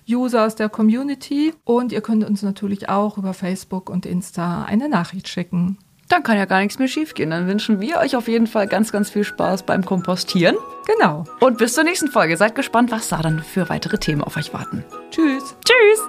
User 0.06 0.44
aus 0.44 0.56
der 0.56 0.68
Community. 0.68 1.54
Und 1.64 1.90
ihr 1.90 2.02
könnt 2.02 2.28
uns 2.28 2.42
natürlich 2.42 2.90
auch 2.90 3.16
über 3.16 3.32
Facebook 3.32 3.88
und 3.88 4.04
Insta 4.04 4.64
eine 4.64 4.90
Nachricht 4.90 5.26
schicken. 5.26 5.78
Dann 6.09 6.23
kann 6.23 6.38
ja 6.38 6.47
gar 6.47 6.61
nichts 6.61 6.79
mehr 6.79 6.88
schiefgehen. 6.88 7.31
Dann 7.31 7.47
wünschen 7.47 7.81
wir 7.81 7.99
euch 7.99 8.17
auf 8.17 8.29
jeden 8.29 8.47
Fall 8.47 8.67
ganz, 8.67 8.93
ganz 8.93 9.11
viel 9.11 9.25
Spaß 9.25 9.65
beim 9.65 9.85
Kompostieren. 9.85 10.57
Genau. 10.87 11.25
Und 11.41 11.59
bis 11.59 11.75
zur 11.75 11.85
nächsten 11.85 12.09
Folge. 12.09 12.37
Seid 12.37 12.55
gespannt, 12.55 12.91
was 12.91 13.09
da 13.09 13.21
dann 13.21 13.43
für 13.43 13.69
weitere 13.69 13.99
Themen 13.99 14.23
auf 14.23 14.37
euch 14.37 14.55
warten. 14.55 14.85
Tschüss. 15.11 15.55
Tschüss. 15.65 16.00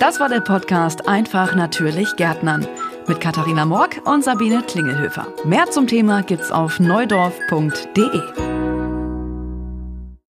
Das 0.00 0.18
war 0.18 0.28
der 0.28 0.40
Podcast 0.40 1.06
Einfach 1.08 1.54
natürlich 1.54 2.16
Gärtnern 2.16 2.66
mit 3.06 3.20
Katharina 3.20 3.64
Morg 3.64 4.00
und 4.06 4.24
Sabine 4.24 4.62
Klingelhöfer. 4.62 5.26
Mehr 5.44 5.70
zum 5.70 5.86
Thema 5.86 6.22
gibt's 6.22 6.50
auf 6.50 6.80
neudorf.de. 6.80 8.63